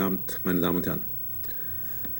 Guten 0.00 0.14
Abend, 0.14 0.40
meine 0.44 0.60
Damen 0.60 0.76
und 0.78 0.86
Herren. 0.86 1.00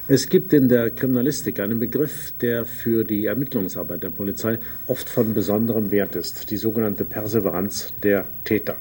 Es 0.07 0.29
gibt 0.29 0.53
in 0.53 0.69
der 0.69 0.91
Kriminalistik 0.91 1.61
einen 1.61 1.79
Begriff, 1.79 2.31
der 2.43 2.67
für 2.67 3.05
die 3.05 3.25
Ermittlungsarbeit 3.25 4.03
der 4.03 4.11
Polizei 4.11 4.59
oft 4.87 5.09
von 5.09 5.33
besonderem 5.33 5.91
Wert 5.91 6.15
ist, 6.15 6.51
die 6.51 6.59
sogenannte 6.59 7.07
Perseveranz 7.07 7.95
der 8.03 8.27
Täter. 8.45 8.77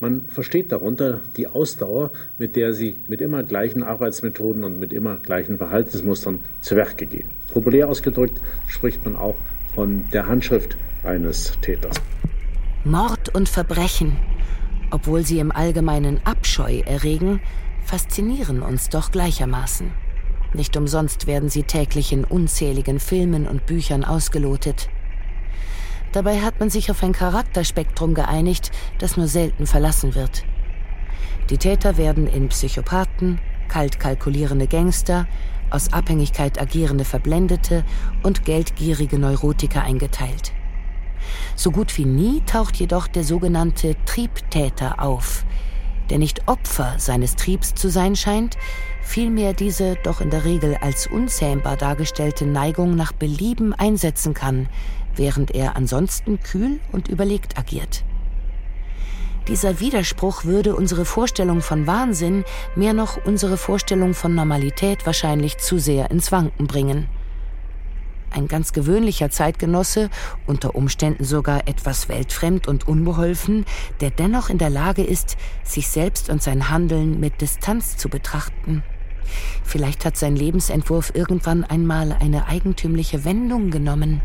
Man 0.00 0.22
versteht 0.22 0.72
darunter 0.72 1.20
die 1.36 1.48
Ausdauer, 1.48 2.12
mit 2.38 2.56
der 2.56 2.72
sie 2.72 2.96
mit 3.08 3.20
immer 3.20 3.42
gleichen 3.42 3.82
Arbeitsmethoden 3.82 4.64
und 4.64 4.78
mit 4.78 4.94
immer 4.94 5.16
gleichen 5.16 5.58
Verhaltensmustern 5.58 6.42
zu 6.62 6.76
Werke 6.76 7.04
gehen. 7.04 7.28
Populär 7.52 7.90
ausgedrückt 7.90 8.40
spricht 8.68 9.04
man 9.04 9.16
auch 9.16 9.36
von 9.74 10.06
der 10.14 10.28
Handschrift 10.28 10.78
eines 11.04 11.58
Täters. 11.60 12.00
Mord 12.84 13.34
und 13.34 13.50
Verbrechen, 13.50 14.16
obwohl 14.92 15.26
sie 15.26 15.40
im 15.40 15.52
Allgemeinen 15.52 16.22
Abscheu 16.24 16.80
erregen, 16.86 17.42
faszinieren 17.88 18.60
uns 18.60 18.90
doch 18.90 19.10
gleichermaßen. 19.10 19.90
Nicht 20.52 20.76
umsonst 20.76 21.26
werden 21.26 21.48
sie 21.48 21.62
täglich 21.62 22.12
in 22.12 22.24
unzähligen 22.24 23.00
Filmen 23.00 23.46
und 23.46 23.64
Büchern 23.64 24.04
ausgelotet. 24.04 24.90
Dabei 26.12 26.42
hat 26.42 26.60
man 26.60 26.68
sich 26.68 26.90
auf 26.90 27.02
ein 27.02 27.14
Charakterspektrum 27.14 28.12
geeinigt, 28.12 28.72
das 28.98 29.16
nur 29.16 29.26
selten 29.26 29.66
verlassen 29.66 30.14
wird. 30.14 30.44
Die 31.48 31.56
Täter 31.56 31.96
werden 31.96 32.26
in 32.26 32.50
Psychopathen, 32.50 33.40
kalt 33.68 33.98
kalkulierende 33.98 34.66
Gangster, 34.66 35.26
aus 35.70 35.90
Abhängigkeit 35.90 36.60
agierende 36.60 37.06
Verblendete 37.06 37.84
und 38.22 38.44
geldgierige 38.44 39.18
Neurotiker 39.18 39.82
eingeteilt. 39.82 40.52
So 41.56 41.70
gut 41.70 41.96
wie 41.96 42.04
nie 42.04 42.42
taucht 42.44 42.76
jedoch 42.76 43.08
der 43.08 43.24
sogenannte 43.24 43.96
Triebtäter 44.04 45.02
auf, 45.02 45.46
der 46.10 46.18
nicht 46.18 46.46
Opfer 46.46 46.94
seines 46.98 47.36
Triebs 47.36 47.74
zu 47.74 47.88
sein 47.88 48.16
scheint, 48.16 48.56
vielmehr 49.02 49.52
diese 49.52 49.96
doch 50.02 50.20
in 50.20 50.30
der 50.30 50.44
Regel 50.44 50.76
als 50.80 51.06
unzähmbar 51.06 51.76
dargestellte 51.76 52.46
Neigung 52.46 52.94
nach 52.96 53.12
Belieben 53.12 53.72
einsetzen 53.72 54.34
kann, 54.34 54.68
während 55.16 55.50
er 55.50 55.76
ansonsten 55.76 56.40
kühl 56.40 56.80
und 56.92 57.08
überlegt 57.08 57.58
agiert. 57.58 58.04
Dieser 59.48 59.80
Widerspruch 59.80 60.44
würde 60.44 60.76
unsere 60.76 61.06
Vorstellung 61.06 61.62
von 61.62 61.86
Wahnsinn, 61.86 62.44
mehr 62.76 62.92
noch 62.92 63.24
unsere 63.24 63.56
Vorstellung 63.56 64.12
von 64.12 64.34
Normalität 64.34 65.06
wahrscheinlich 65.06 65.56
zu 65.56 65.78
sehr 65.78 66.10
ins 66.10 66.30
Wanken 66.30 66.66
bringen. 66.66 67.08
Ein 68.30 68.48
ganz 68.48 68.72
gewöhnlicher 68.72 69.30
Zeitgenosse, 69.30 70.10
unter 70.46 70.74
Umständen 70.74 71.24
sogar 71.24 71.66
etwas 71.66 72.08
weltfremd 72.08 72.68
und 72.68 72.86
unbeholfen, 72.86 73.64
der 74.00 74.10
dennoch 74.10 74.50
in 74.50 74.58
der 74.58 74.70
Lage 74.70 75.02
ist, 75.02 75.36
sich 75.64 75.88
selbst 75.88 76.28
und 76.28 76.42
sein 76.42 76.70
Handeln 76.70 77.20
mit 77.20 77.40
Distanz 77.40 77.96
zu 77.96 78.08
betrachten. 78.08 78.82
Vielleicht 79.64 80.04
hat 80.04 80.16
sein 80.16 80.36
Lebensentwurf 80.36 81.12
irgendwann 81.14 81.64
einmal 81.64 82.12
eine 82.12 82.46
eigentümliche 82.46 83.24
Wendung 83.24 83.70
genommen. 83.70 84.20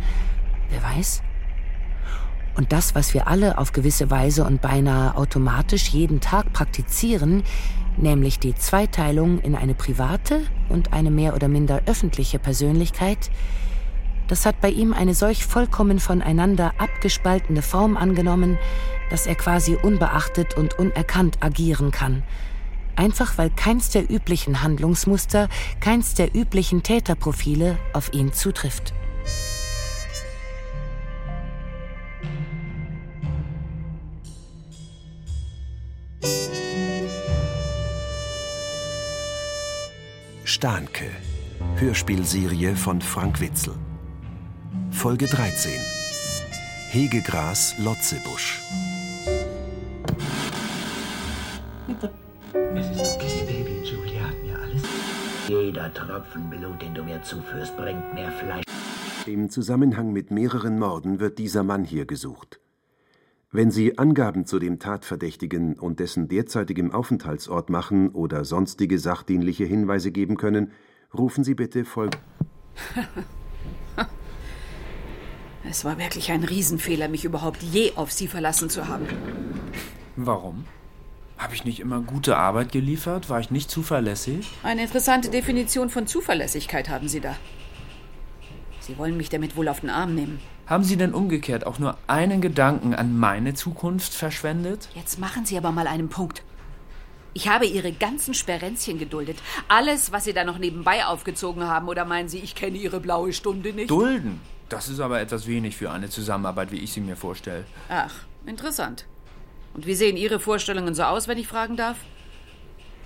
Wer 0.69 0.83
weiß? 0.83 1.21
Und 2.55 2.71
das, 2.71 2.93
was 2.93 3.13
wir 3.13 3.27
alle 3.27 3.57
auf 3.57 3.71
gewisse 3.71 4.11
Weise 4.11 4.45
und 4.45 4.61
beinahe 4.61 5.15
automatisch 5.15 5.89
jeden 5.89 6.21
Tag 6.21 6.53
praktizieren, 6.53 7.43
nämlich 7.97 8.39
die 8.39 8.55
Zweiteilung 8.55 9.39
in 9.39 9.55
eine 9.55 9.73
private 9.73 10.41
und 10.69 10.93
eine 10.93 11.09
mehr 11.09 11.35
oder 11.35 11.47
minder 11.47 11.81
öffentliche 11.85 12.39
Persönlichkeit, 12.39 13.31
das 14.27 14.45
hat 14.45 14.61
bei 14.61 14.69
ihm 14.69 14.93
eine 14.93 15.13
solch 15.13 15.45
vollkommen 15.45 15.99
voneinander 15.99 16.73
abgespaltene 16.77 17.61
Form 17.61 17.97
angenommen, 17.97 18.57
dass 19.09 19.27
er 19.27 19.35
quasi 19.35 19.75
unbeachtet 19.75 20.57
und 20.57 20.79
unerkannt 20.79 21.37
agieren 21.41 21.91
kann. 21.91 22.23
Einfach 22.95 23.37
weil 23.37 23.49
keins 23.49 23.89
der 23.89 24.09
üblichen 24.09 24.61
Handlungsmuster, 24.61 25.49
keins 25.79 26.13
der 26.13 26.35
üblichen 26.35 26.83
Täterprofile 26.83 27.77
auf 27.93 28.13
ihn 28.13 28.33
zutrifft. 28.33 28.93
Stahnke, 40.45 41.09
Hörspielserie 41.77 42.75
von 42.75 43.01
Frank 43.01 43.41
Witzel. 43.41 43.73
Folge 45.03 45.25
13. 45.25 45.73
Hegegras 46.89 47.75
Lotzebusch. 47.77 48.61
Es 52.53 52.89
ist 52.89 53.15
okay, 53.17 53.43
Baby. 53.45 53.85
Julia 53.85 54.21
hat 54.29 54.41
mir 54.41 54.57
alles. 54.57 54.83
Jeder 55.49 55.93
Tropfen 55.93 56.49
Blut, 56.49 56.81
den 56.81 56.93
du 56.93 57.03
mir 57.03 57.21
zuführst, 57.21 57.75
bringt 57.75 58.13
mehr 58.13 58.31
Fleisch. 58.31 58.63
Im 59.25 59.49
Zusammenhang 59.49 60.13
mit 60.13 60.31
mehreren 60.31 60.79
Morden 60.79 61.19
wird 61.19 61.37
dieser 61.37 61.63
Mann 61.63 61.83
hier 61.83 62.05
gesucht. 62.05 62.61
Wenn 63.51 63.71
Sie 63.71 63.97
Angaben 63.97 64.45
zu 64.45 64.57
dem 64.57 64.79
Tatverdächtigen 64.79 65.77
und 65.77 65.99
dessen 65.99 66.29
derzeitigem 66.29 66.91
Aufenthaltsort 66.93 67.69
machen 67.69 68.11
oder 68.11 68.45
sonstige 68.45 68.97
sachdienliche 68.97 69.65
Hinweise 69.65 70.13
geben 70.13 70.37
können, 70.37 70.71
rufen 71.13 71.43
Sie 71.43 71.55
bitte 71.55 71.83
Folge. 71.83 72.19
Es 75.69 75.85
war 75.85 75.97
wirklich 75.97 76.31
ein 76.31 76.43
Riesenfehler, 76.43 77.07
mich 77.07 77.25
überhaupt 77.25 77.63
je 77.63 77.93
auf 77.95 78.11
Sie 78.11 78.27
verlassen 78.27 78.69
zu 78.69 78.87
haben. 78.87 79.07
Warum? 80.15 80.65
Habe 81.37 81.55
ich 81.55 81.65
nicht 81.65 81.79
immer 81.79 82.01
gute 82.01 82.37
Arbeit 82.37 82.71
geliefert? 82.71 83.29
War 83.29 83.39
ich 83.39 83.49
nicht 83.49 83.71
zuverlässig? 83.71 84.49
Eine 84.61 84.83
interessante 84.83 85.29
Definition 85.29 85.89
von 85.89 86.05
Zuverlässigkeit 86.05 86.89
haben 86.89 87.07
Sie 87.07 87.21
da. 87.21 87.35
Sie 88.81 88.97
wollen 88.97 89.15
mich 89.15 89.29
damit 89.29 89.55
wohl 89.55 89.69
auf 89.69 89.79
den 89.79 89.89
Arm 89.89 90.13
nehmen. 90.13 90.39
Haben 90.67 90.83
Sie 90.83 90.97
denn 90.97 91.13
umgekehrt 91.13 91.65
auch 91.65 91.79
nur 91.79 91.97
einen 92.07 92.41
Gedanken 92.41 92.93
an 92.93 93.17
meine 93.17 93.53
Zukunft 93.53 94.13
verschwendet? 94.13 94.89
Jetzt 94.95 95.19
machen 95.19 95.45
Sie 95.45 95.57
aber 95.57 95.71
mal 95.71 95.87
einen 95.87 96.09
Punkt. 96.09 96.43
Ich 97.33 97.47
habe 97.47 97.65
Ihre 97.65 97.91
ganzen 97.91 98.33
Sperenzchen 98.33 98.99
geduldet. 98.99 99.37
Alles, 99.67 100.11
was 100.11 100.25
Sie 100.25 100.33
da 100.33 100.43
noch 100.43 100.59
nebenbei 100.59 101.05
aufgezogen 101.05 101.63
haben. 101.63 101.87
Oder 101.87 102.05
meinen 102.05 102.29
Sie, 102.29 102.39
ich 102.39 102.53
kenne 102.55 102.77
Ihre 102.77 102.99
blaue 102.99 103.33
Stunde 103.33 103.73
nicht? 103.73 103.89
Dulden? 103.89 104.39
Das 104.73 104.89
ist 104.89 104.99
aber 104.99 105.21
etwas 105.21 105.45
wenig 105.47 105.75
für 105.77 105.91
eine 105.91 106.09
Zusammenarbeit, 106.09 106.71
wie 106.71 106.79
ich 106.79 106.91
sie 106.91 107.01
mir 107.01 107.15
vorstelle. 107.15 107.65
Ach, 107.89 108.13
interessant. 108.45 109.05
Und 109.73 109.85
wie 109.85 109.95
sehen 109.95 110.17
Ihre 110.17 110.39
Vorstellungen 110.39 110.95
so 110.95 111.03
aus, 111.03 111.27
wenn 111.27 111.37
ich 111.37 111.47
fragen 111.47 111.77
darf? 111.77 111.97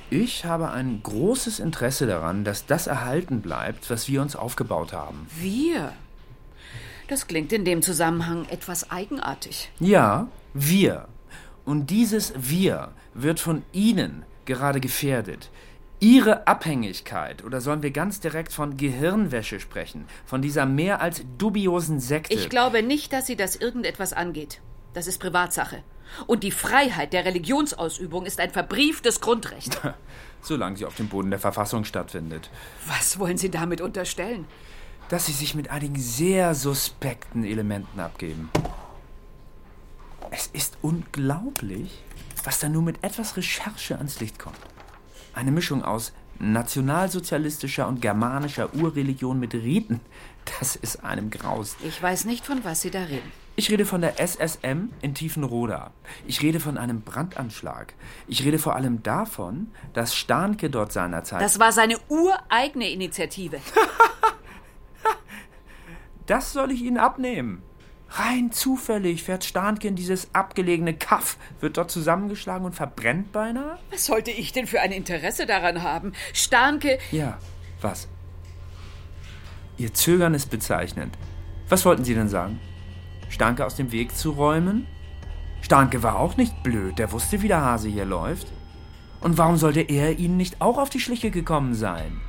Ich 0.09 0.45
habe 0.45 0.71
ein 0.71 1.01
großes 1.03 1.59
Interesse 1.59 2.07
daran, 2.07 2.45
dass 2.45 2.65
das 2.65 2.87
erhalten 2.87 3.41
bleibt, 3.41 3.89
was 3.89 4.07
wir 4.07 4.21
uns 4.21 4.37
aufgebaut 4.37 4.93
haben. 4.93 5.27
Wir? 5.37 5.91
Das 7.09 7.27
klingt 7.27 7.51
in 7.51 7.65
dem 7.65 7.81
Zusammenhang 7.81 8.45
etwas 8.49 8.89
eigenartig. 8.89 9.69
Ja, 9.79 10.27
wir. 10.53 11.07
Und 11.65 11.89
dieses 11.89 12.33
Wir 12.37 12.91
wird 13.13 13.41
von 13.41 13.63
Ihnen 13.73 14.23
gerade 14.45 14.79
gefährdet. 14.79 15.49
Ihre 15.99 16.45
Abhängigkeit, 16.45 17.43
oder 17.43 17.59
sollen 17.59 17.81
wir 17.81 17.89
ganz 17.89 18.19
direkt 18.19 18.53
von 18.53 18.77
Gehirnwäsche 18.77 19.59
sprechen, 19.59 20.05
von 20.27 20.43
dieser 20.43 20.67
mehr 20.67 21.01
als 21.01 21.23
dubiosen 21.39 21.99
Sekte? 21.99 22.35
Ich 22.35 22.49
glaube 22.49 22.83
nicht, 22.83 23.13
dass 23.13 23.25
Sie 23.25 23.35
das 23.35 23.55
irgendetwas 23.55 24.13
angeht. 24.13 24.61
Das 24.93 25.07
ist 25.07 25.17
Privatsache. 25.17 25.81
Und 26.27 26.43
die 26.43 26.51
Freiheit 26.51 27.13
der 27.13 27.25
Religionsausübung 27.25 28.27
ist 28.27 28.39
ein 28.39 28.51
verbrieftes 28.51 29.21
Grundrecht. 29.21 29.81
Solange 30.41 30.77
sie 30.77 30.85
auf 30.85 30.95
dem 30.95 31.09
Boden 31.09 31.31
der 31.31 31.39
Verfassung 31.39 31.83
stattfindet. 31.83 32.51
Was 32.85 33.17
wollen 33.17 33.37
Sie 33.37 33.49
damit 33.49 33.81
unterstellen? 33.81 34.45
Dass 35.09 35.25
sie 35.25 35.31
sich 35.31 35.55
mit 35.55 35.71
einigen 35.71 35.99
sehr 35.99 36.53
suspekten 36.53 37.43
Elementen 37.43 37.99
abgeben. 37.99 38.51
Es 40.29 40.47
ist 40.47 40.77
unglaublich, 40.83 42.03
was 42.43 42.59
da 42.59 42.69
nur 42.69 42.83
mit 42.83 43.03
etwas 43.03 43.35
Recherche 43.35 43.97
ans 43.97 44.19
Licht 44.19 44.37
kommt. 44.37 44.59
Eine 45.37 45.51
Mischung 45.51 45.83
aus 45.83 46.13
nationalsozialistischer 46.39 47.87
und 47.87 48.01
germanischer 48.01 48.73
Urreligion 48.73 49.39
mit 49.39 49.53
Riten. 49.53 49.99
Das 50.57 50.75
ist 50.75 51.03
einem 51.03 51.29
Graus. 51.29 51.75
Ich 51.83 52.01
weiß 52.01 52.25
nicht, 52.25 52.43
von 52.43 52.63
was 52.63 52.81
Sie 52.81 52.89
da 52.89 53.03
reden. 53.03 53.31
Ich 53.55 53.69
rede 53.69 53.85
von 53.85 54.01
der 54.01 54.19
SSM 54.19 54.89
in 55.03 55.13
Tiefenroda. 55.13 55.91
Ich 56.25 56.41
rede 56.41 56.59
von 56.59 56.79
einem 56.79 57.01
Brandanschlag. 57.01 57.93
Ich 58.27 58.43
rede 58.45 58.57
vor 58.57 58.75
allem 58.75 59.03
davon, 59.03 59.69
dass 59.93 60.15
Stahnke 60.15 60.71
dort 60.71 60.91
seinerzeit. 60.91 61.43
Das 61.43 61.59
war 61.59 61.71
seine 61.71 61.99
ureigene 62.09 62.89
Initiative. 62.89 63.59
das 66.25 66.51
soll 66.51 66.71
ich 66.71 66.81
Ihnen 66.81 66.97
abnehmen. 66.97 67.61
Rein 68.09 68.51
zufällig 68.51 69.23
fährt 69.23 69.43
Stahnke 69.43 69.87
in 69.87 69.95
dieses 69.95 70.33
abgelegene 70.33 70.93
Kaff, 70.93 71.37
wird 71.59 71.77
dort 71.77 71.91
zusammengeschlagen 71.91 72.65
und 72.65 72.73
verbrennt 72.73 73.31
beinahe? 73.31 73.77
Was 73.91 74.05
sollte 74.05 74.31
ich 74.31 74.53
denn 74.53 74.65
für 74.65 74.81
ein 74.81 74.91
Interesse 74.91 75.45
daran 75.45 75.83
haben? 75.83 76.13
Stahnke. 76.33 76.99
Ja, 77.11 77.37
was? 77.81 78.07
Ihr 79.77 79.93
Zögern 79.93 80.33
ist 80.33 80.49
bezeichnend. 80.49 81.17
Was 81.69 81.85
wollten 81.85 82.05
Sie 82.05 82.15
denn 82.15 82.29
sagen? 82.29 82.59
Stahnke 83.29 83.65
aus 83.65 83.75
dem 83.75 83.91
Weg 83.91 84.15
zu 84.15 84.31
räumen? 84.31 84.87
Stahnke 85.61 86.01
war 86.01 86.17
auch 86.17 86.37
nicht 86.37 86.63
blöd, 86.63 86.97
der 86.97 87.11
wusste, 87.11 87.41
wie 87.41 87.49
der 87.49 87.61
Hase 87.61 87.89
hier 87.89 88.05
läuft. 88.05 88.47
Und 89.19 89.37
warum 89.37 89.57
sollte 89.57 89.81
er 89.81 90.17
Ihnen 90.17 90.37
nicht 90.37 90.61
auch 90.61 90.77
auf 90.77 90.89
die 90.89 90.99
Schliche 90.99 91.29
gekommen 91.29 91.73
sein? 91.73 92.21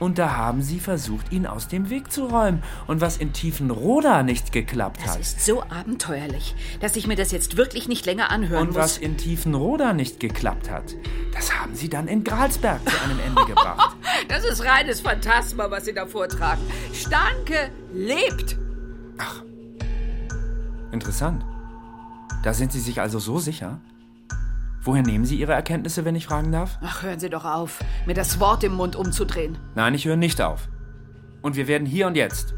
Und 0.00 0.18
da 0.18 0.36
haben 0.36 0.60
Sie 0.60 0.80
versucht, 0.80 1.32
ihn 1.32 1.46
aus 1.46 1.68
dem 1.68 1.88
Weg 1.88 2.10
zu 2.10 2.26
räumen. 2.26 2.62
Und 2.88 3.00
was 3.00 3.16
in 3.16 3.32
Tiefenroda 3.32 4.22
nicht 4.24 4.50
geklappt 4.52 5.00
Das 5.04 5.12
hat. 5.14 5.20
ist 5.20 5.44
so 5.46 5.62
abenteuerlich, 5.62 6.54
dass 6.80 6.96
ich 6.96 7.06
mir 7.06 7.14
das 7.16 7.30
jetzt 7.30 7.56
wirklich 7.56 7.86
nicht 7.88 8.04
länger 8.04 8.30
anhören 8.30 8.62
Und 8.62 8.68
muss. 8.74 8.76
was 8.76 8.98
in 8.98 9.16
Tiefenroda 9.16 9.92
nicht 9.92 10.18
geklappt 10.20 10.68
hat, 10.70 10.94
das 11.32 11.54
haben 11.58 11.74
Sie 11.76 11.88
dann 11.88 12.08
in 12.08 12.24
Gralsberg 12.24 12.80
zu 12.88 13.00
einem 13.04 13.18
Ende 13.20 13.44
gebracht. 13.46 13.96
Das 14.28 14.44
ist 14.44 14.64
reines 14.64 15.00
Phantasma, 15.00 15.70
was 15.70 15.84
Sie 15.84 15.94
da 15.94 16.06
vortragen. 16.06 16.62
Stanke 16.92 17.70
lebt. 17.92 18.56
Interessant. 20.92 21.44
Da 22.42 22.52
sind 22.52 22.72
Sie 22.72 22.80
sich 22.80 23.00
also 23.00 23.18
so 23.18 23.38
sicher? 23.38 23.80
Woher 24.84 25.02
nehmen 25.02 25.24
Sie 25.24 25.36
Ihre 25.36 25.54
Erkenntnisse, 25.54 26.04
wenn 26.04 26.14
ich 26.14 26.26
fragen 26.26 26.52
darf? 26.52 26.78
Ach, 26.82 27.02
hören 27.02 27.18
Sie 27.18 27.30
doch 27.30 27.46
auf, 27.46 27.80
mir 28.04 28.12
das 28.12 28.38
Wort 28.38 28.62
im 28.64 28.74
Mund 28.74 28.96
umzudrehen. 28.96 29.56
Nein, 29.74 29.94
ich 29.94 30.04
höre 30.04 30.16
nicht 30.16 30.42
auf. 30.42 30.68
Und 31.40 31.56
wir 31.56 31.68
werden 31.68 31.86
hier 31.86 32.06
und 32.06 32.16
jetzt, 32.16 32.54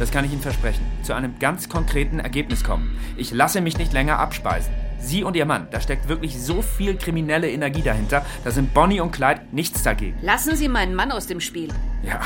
das 0.00 0.10
kann 0.10 0.24
ich 0.24 0.32
Ihnen 0.32 0.42
versprechen, 0.42 0.84
zu 1.04 1.14
einem 1.14 1.38
ganz 1.38 1.68
konkreten 1.68 2.18
Ergebnis 2.18 2.64
kommen. 2.64 2.98
Ich 3.16 3.30
lasse 3.30 3.60
mich 3.60 3.78
nicht 3.78 3.92
länger 3.92 4.18
abspeisen. 4.18 4.72
Sie 5.00 5.24
und 5.24 5.34
Ihr 5.34 5.46
Mann, 5.46 5.66
da 5.70 5.80
steckt 5.80 6.08
wirklich 6.08 6.40
so 6.40 6.62
viel 6.62 6.96
kriminelle 6.96 7.50
Energie 7.50 7.82
dahinter, 7.82 8.24
da 8.44 8.50
sind 8.50 8.74
Bonnie 8.74 9.00
und 9.00 9.12
Clyde 9.12 9.42
nichts 9.50 9.82
dagegen. 9.82 10.18
Lassen 10.22 10.54
Sie 10.56 10.68
meinen 10.68 10.94
Mann 10.94 11.10
aus 11.10 11.26
dem 11.26 11.40
Spiel. 11.40 11.70
Ja, 12.02 12.20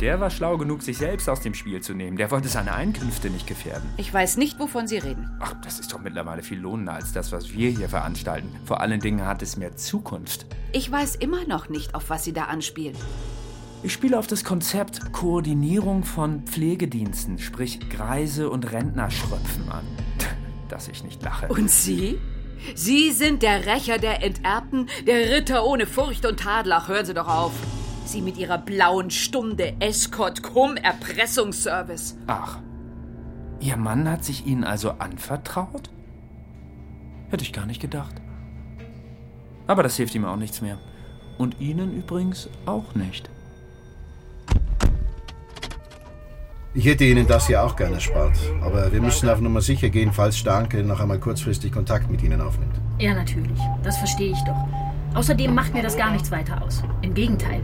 der 0.00 0.20
war 0.20 0.30
schlau 0.30 0.56
genug, 0.56 0.82
sich 0.82 0.96
selbst 0.96 1.28
aus 1.28 1.40
dem 1.40 1.54
Spiel 1.54 1.80
zu 1.80 1.92
nehmen. 1.92 2.16
Der 2.16 2.30
wollte 2.30 2.48
seine 2.48 2.72
Einkünfte 2.72 3.28
nicht 3.28 3.46
gefährden. 3.46 3.90
Ich 3.96 4.12
weiß 4.12 4.38
nicht, 4.38 4.58
wovon 4.58 4.86
Sie 4.86 4.98
reden. 4.98 5.28
Ach, 5.40 5.54
das 5.62 5.78
ist 5.78 5.92
doch 5.92 6.00
mittlerweile 6.00 6.42
viel 6.42 6.58
lohnender 6.58 6.94
als 6.94 7.12
das, 7.12 7.32
was 7.32 7.52
wir 7.52 7.68
hier 7.70 7.88
veranstalten. 7.88 8.48
Vor 8.64 8.80
allen 8.80 9.00
Dingen 9.00 9.26
hat 9.26 9.42
es 9.42 9.56
mehr 9.56 9.76
Zukunft. 9.76 10.46
Ich 10.72 10.90
weiß 10.90 11.16
immer 11.16 11.46
noch 11.46 11.68
nicht, 11.68 11.94
auf 11.94 12.08
was 12.08 12.24
Sie 12.24 12.32
da 12.32 12.44
anspielen. 12.44 12.96
Ich 13.82 13.92
spiele 13.92 14.18
auf 14.18 14.26
das 14.26 14.44
Konzept 14.44 15.12
Koordinierung 15.12 16.04
von 16.04 16.42
Pflegediensten, 16.42 17.38
sprich 17.38 17.80
Greise 17.88 18.50
und 18.50 18.72
Rentner 18.72 19.10
schröpfen 19.10 19.70
an. 19.70 19.84
Dass 20.70 20.88
ich 20.88 21.04
nicht 21.04 21.22
lache. 21.22 21.48
Und 21.48 21.70
Sie? 21.70 22.18
Sie 22.74 23.10
sind 23.12 23.42
der 23.42 23.66
Rächer 23.66 23.98
der 23.98 24.22
Enterbten, 24.22 24.88
der 25.06 25.30
Ritter 25.30 25.66
ohne 25.66 25.86
Furcht 25.86 26.24
und 26.24 26.40
Tadel. 26.40 26.72
Ach, 26.72 26.88
hören 26.88 27.04
Sie 27.04 27.14
doch 27.14 27.28
auf. 27.28 27.52
Sie 28.04 28.22
mit 28.22 28.36
Ihrer 28.38 28.58
blauen 28.58 29.10
Stunde, 29.10 29.74
Escort, 29.80 30.42
Cum, 30.42 30.76
Erpressungsservice. 30.76 32.16
Ach, 32.26 32.58
Ihr 33.60 33.76
Mann 33.76 34.08
hat 34.08 34.24
sich 34.24 34.46
Ihnen 34.46 34.64
also 34.64 34.92
anvertraut? 34.92 35.90
Hätte 37.28 37.44
ich 37.44 37.52
gar 37.52 37.66
nicht 37.66 37.80
gedacht. 37.80 38.14
Aber 39.66 39.82
das 39.82 39.96
hilft 39.96 40.14
ihm 40.14 40.24
auch 40.24 40.36
nichts 40.36 40.62
mehr. 40.62 40.78
Und 41.38 41.60
Ihnen 41.60 41.94
übrigens 41.94 42.48
auch 42.66 42.94
nicht. 42.94 43.30
Ich 46.72 46.84
hätte 46.84 47.04
Ihnen 47.04 47.26
das 47.26 47.48
ja 47.48 47.64
auch 47.64 47.74
gerne 47.74 47.96
erspart. 47.96 48.38
Aber 48.62 48.92
wir 48.92 49.00
müssen 49.00 49.28
auf 49.28 49.40
Nummer 49.40 49.60
sicher 49.60 49.88
gehen, 49.88 50.12
falls 50.12 50.38
Starke 50.38 50.84
noch 50.84 51.00
einmal 51.00 51.18
kurzfristig 51.18 51.72
Kontakt 51.72 52.08
mit 52.08 52.22
Ihnen 52.22 52.40
aufnimmt. 52.40 52.74
Ja, 52.98 53.12
natürlich. 53.12 53.58
Das 53.82 53.98
verstehe 53.98 54.30
ich 54.30 54.38
doch. 54.44 54.56
Außerdem 55.14 55.52
macht 55.52 55.74
mir 55.74 55.82
das 55.82 55.96
gar 55.96 56.12
nichts 56.12 56.30
weiter 56.30 56.62
aus. 56.62 56.84
Im 57.02 57.14
Gegenteil. 57.14 57.60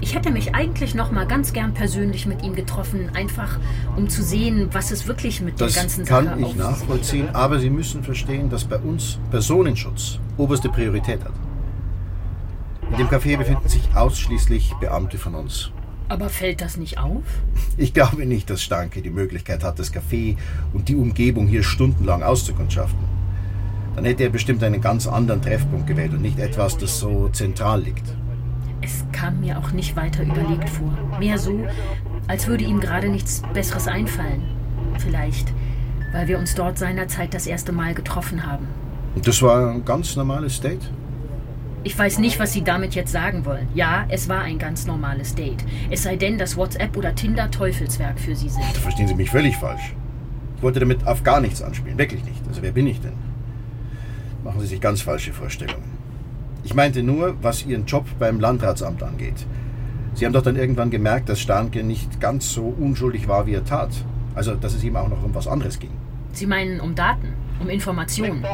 Ich 0.00 0.16
hätte 0.16 0.32
mich 0.32 0.52
eigentlich 0.52 0.96
noch 0.96 1.12
mal 1.12 1.26
ganz 1.26 1.52
gern 1.52 1.74
persönlich 1.74 2.26
mit 2.26 2.42
ihm 2.42 2.56
getroffen, 2.56 3.08
einfach 3.14 3.60
um 3.96 4.08
zu 4.08 4.24
sehen, 4.24 4.68
was 4.72 4.90
es 4.90 5.06
wirklich 5.06 5.40
mit 5.40 5.60
Das 5.60 5.72
der 5.72 5.82
ganzen 5.82 6.04
Sache 6.04 6.24
kann 6.26 6.38
ich 6.40 6.44
auf 6.44 6.50
sich 6.50 6.58
nachvollziehen, 6.58 7.28
aber 7.32 7.60
Sie 7.60 7.70
müssen 7.70 8.02
verstehen, 8.02 8.50
dass 8.50 8.64
bei 8.64 8.78
uns 8.78 9.18
Personenschutz 9.30 10.18
oberste 10.36 10.68
Priorität 10.68 11.24
hat. 11.24 11.32
In 12.90 12.98
dem 12.98 13.06
Café 13.06 13.38
befinden 13.38 13.68
sich 13.68 13.88
ausschließlich 13.94 14.74
Beamte 14.80 15.18
von 15.18 15.36
uns. 15.36 15.70
Aber 16.08 16.28
fällt 16.28 16.60
das 16.60 16.76
nicht 16.76 16.98
auf? 16.98 17.22
Ich 17.76 17.94
glaube 17.94 18.26
nicht, 18.26 18.50
dass 18.50 18.62
Stanke 18.62 19.00
die 19.00 19.10
Möglichkeit 19.10 19.64
hat, 19.64 19.78
das 19.78 19.92
Café 19.92 20.36
und 20.72 20.88
die 20.88 20.96
Umgebung 20.96 21.46
hier 21.46 21.62
stundenlang 21.62 22.22
auszukundschaften. 22.22 23.14
Dann 23.96 24.04
hätte 24.04 24.24
er 24.24 24.30
bestimmt 24.30 24.62
einen 24.62 24.80
ganz 24.80 25.06
anderen 25.06 25.40
Treffpunkt 25.40 25.86
gewählt 25.86 26.12
und 26.12 26.22
nicht 26.22 26.38
etwas, 26.38 26.76
das 26.76 26.98
so 26.98 27.28
zentral 27.28 27.82
liegt. 27.82 28.14
Es 28.82 29.04
kam 29.12 29.40
mir 29.40 29.58
auch 29.58 29.72
nicht 29.72 29.96
weiter 29.96 30.22
überlegt 30.24 30.68
vor. 30.68 30.92
Mehr 31.18 31.38
so, 31.38 31.64
als 32.26 32.46
würde 32.46 32.64
ihm 32.64 32.80
gerade 32.80 33.08
nichts 33.08 33.42
Besseres 33.54 33.86
einfallen. 33.88 34.42
Vielleicht, 34.98 35.52
weil 36.12 36.28
wir 36.28 36.38
uns 36.38 36.54
dort 36.54 36.76
seinerzeit 36.76 37.32
das 37.32 37.46
erste 37.46 37.72
Mal 37.72 37.94
getroffen 37.94 38.44
haben. 38.44 38.66
Und 39.14 39.26
das 39.26 39.40
war 39.40 39.70
ein 39.70 39.84
ganz 39.84 40.16
normales 40.16 40.60
Date? 40.60 40.90
Ich 41.86 41.98
weiß 41.98 42.18
nicht, 42.18 42.40
was 42.40 42.54
Sie 42.54 42.64
damit 42.64 42.94
jetzt 42.94 43.12
sagen 43.12 43.44
wollen. 43.44 43.68
Ja, 43.74 44.06
es 44.08 44.26
war 44.30 44.40
ein 44.40 44.58
ganz 44.58 44.86
normales 44.86 45.34
Date. 45.34 45.62
Es 45.90 46.02
sei 46.02 46.16
denn, 46.16 46.38
dass 46.38 46.56
WhatsApp 46.56 46.96
oder 46.96 47.14
Tinder 47.14 47.50
Teufelswerk 47.50 48.18
für 48.18 48.34
Sie 48.34 48.48
sind. 48.48 48.64
Da 48.74 48.80
verstehen 48.80 49.06
Sie 49.06 49.14
mich 49.14 49.28
völlig 49.28 49.54
falsch. 49.56 49.94
Ich 50.56 50.62
wollte 50.62 50.80
damit 50.80 51.06
auf 51.06 51.22
gar 51.22 51.42
nichts 51.42 51.60
anspielen. 51.60 51.98
Wirklich 51.98 52.24
nicht. 52.24 52.40
Also 52.48 52.62
wer 52.62 52.72
bin 52.72 52.86
ich 52.86 53.02
denn? 53.02 53.12
Machen 54.42 54.60
Sie 54.62 54.66
sich 54.66 54.80
ganz 54.80 55.02
falsche 55.02 55.34
Vorstellungen. 55.34 55.84
Ich 56.64 56.72
meinte 56.72 57.02
nur, 57.02 57.36
was 57.42 57.66
Ihren 57.66 57.84
Job 57.84 58.06
beim 58.18 58.40
Landratsamt 58.40 59.02
angeht. 59.02 59.46
Sie 60.14 60.24
haben 60.24 60.32
doch 60.32 60.42
dann 60.42 60.56
irgendwann 60.56 60.90
gemerkt, 60.90 61.28
dass 61.28 61.38
Starnke 61.38 61.82
nicht 61.82 62.18
ganz 62.18 62.50
so 62.50 62.74
unschuldig 62.78 63.28
war, 63.28 63.46
wie 63.46 63.52
er 63.52 63.64
tat. 63.64 63.90
Also, 64.34 64.54
dass 64.54 64.72
es 64.72 64.82
ihm 64.84 64.96
auch 64.96 65.08
noch 65.08 65.22
um 65.22 65.34
was 65.34 65.46
anderes 65.46 65.78
ging. 65.78 65.90
Sie 66.32 66.46
meinen 66.46 66.80
um 66.80 66.94
Daten, 66.94 67.34
um 67.60 67.68
Informationen? 67.68 68.44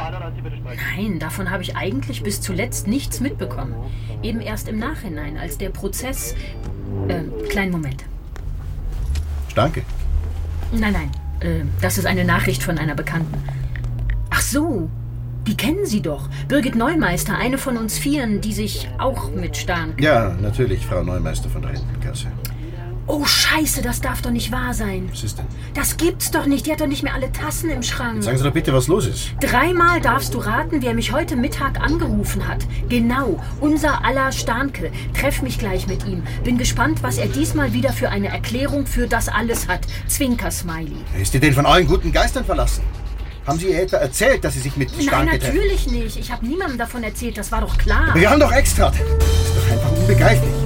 Nein, 0.97 1.19
davon 1.19 1.51
habe 1.51 1.63
ich 1.63 1.77
eigentlich 1.77 2.23
bis 2.23 2.41
zuletzt 2.41 2.87
nichts 2.87 3.21
mitbekommen. 3.21 3.75
Eben 4.23 4.41
erst 4.41 4.69
im 4.69 4.79
Nachhinein, 4.79 5.37
als 5.37 5.59
der 5.59 5.71
Prozess. 5.71 6.35
Äh, 7.09 7.23
kleinen 7.49 7.73
Moment. 7.73 8.05
Starnke? 9.49 9.83
Nein, 10.73 10.93
nein, 10.93 11.11
äh, 11.41 11.65
das 11.81 11.99
ist 11.99 12.07
eine 12.07 12.25
Nachricht 12.25 12.63
von 12.63 12.79
einer 12.79 12.95
Bekannten. 12.95 13.43
Ach 14.31 14.41
so, 14.41 14.89
die 15.47 15.57
kennen 15.57 15.87
Sie 15.87 16.03
doch. 16.03 16.29
Birgit 16.49 16.77
Neumeister, 16.77 17.37
eine 17.37 17.59
von 17.59 17.77
uns 17.77 17.99
Vieren, 17.99 18.41
die 18.41 18.53
sich 18.53 18.89
auch 18.99 19.31
mit 19.33 19.57
Starn. 19.57 19.95
Ja, 19.99 20.37
natürlich, 20.41 20.87
Frau 20.87 21.03
Neumeister 21.03 21.49
von 21.49 21.63
der 21.63 21.73
Rentenkasse. 21.73 22.29
Oh, 23.13 23.25
Scheiße, 23.25 23.83
das 23.83 24.01
darf 24.01 24.23
doch 24.23 24.31
nicht 24.31 24.53
wahr 24.53 24.73
sein. 24.73 25.09
Was 25.11 25.25
ist 25.25 25.37
denn? 25.37 25.47
Das 25.75 25.97
gibt's 25.97 26.31
doch 26.31 26.47
nicht. 26.47 26.67
Die 26.67 26.71
hat 26.71 26.81
doch 26.81 26.87
nicht 26.87 27.03
mehr 27.03 27.13
alle 27.13 27.33
Tassen 27.33 27.69
im 27.69 27.83
Schrank. 27.83 28.23
Sagen 28.23 28.39
Sie 28.39 28.45
doch 28.45 28.53
bitte, 28.53 28.73
was 28.73 28.87
los 28.87 29.05
ist. 29.07 29.33
Dreimal 29.41 30.01
darfst 30.01 30.33
du 30.33 30.39
raten, 30.39 30.81
wer 30.81 30.95
mich 30.95 31.11
heute 31.11 31.35
Mittag 31.35 31.81
angerufen 31.81 32.47
hat. 32.47 32.59
Genau, 32.89 33.43
unser 33.61 34.05
aller 34.05 34.31
Starnke. 34.31 34.93
Treff 35.19 35.43
mich 35.43 35.59
gleich 35.59 35.89
mit 35.89 36.07
ihm. 36.07 36.23
Bin 36.45 36.57
gespannt, 36.57 37.03
was 37.03 37.19
er 37.19 37.27
diesmal 37.27 37.73
wieder 37.73 37.93
für 37.93 38.11
eine 38.11 38.29
Erklärung 38.29 38.87
für 38.87 39.09
das 39.09 39.29
alles 39.29 39.67
hat. 39.67 39.81
Zwinker-Smiley. 40.07 40.95
Ist 41.21 41.35
die 41.35 41.41
denn 41.41 41.53
von 41.53 41.67
allen 41.67 41.89
guten 41.89 42.13
Geistern 42.13 42.45
verlassen? 42.45 42.85
Haben 43.45 43.59
Sie 43.59 43.71
ihr 43.71 43.83
etwa 43.83 43.97
erzählt, 43.97 44.45
dass 44.45 44.55
Sie 44.55 44.61
sich 44.61 44.77
mit 44.77 44.93
Nein, 44.93 45.03
Starnke 45.03 45.39
treffen? 45.41 45.57
natürlich 45.57 45.91
nicht. 45.91 46.17
Ich 46.17 46.31
habe 46.31 46.47
niemandem 46.47 46.79
davon 46.79 47.03
erzählt. 47.03 47.37
Das 47.37 47.51
war 47.51 47.63
doch 47.63 47.77
klar. 47.77 48.15
Wir 48.15 48.31
haben 48.31 48.39
doch 48.39 48.53
extra. 48.53 48.91
Das 48.91 49.01
ist 49.01 49.57
doch 49.57 49.73
einfach 49.73 49.99
unbegreiflich. 49.99 50.60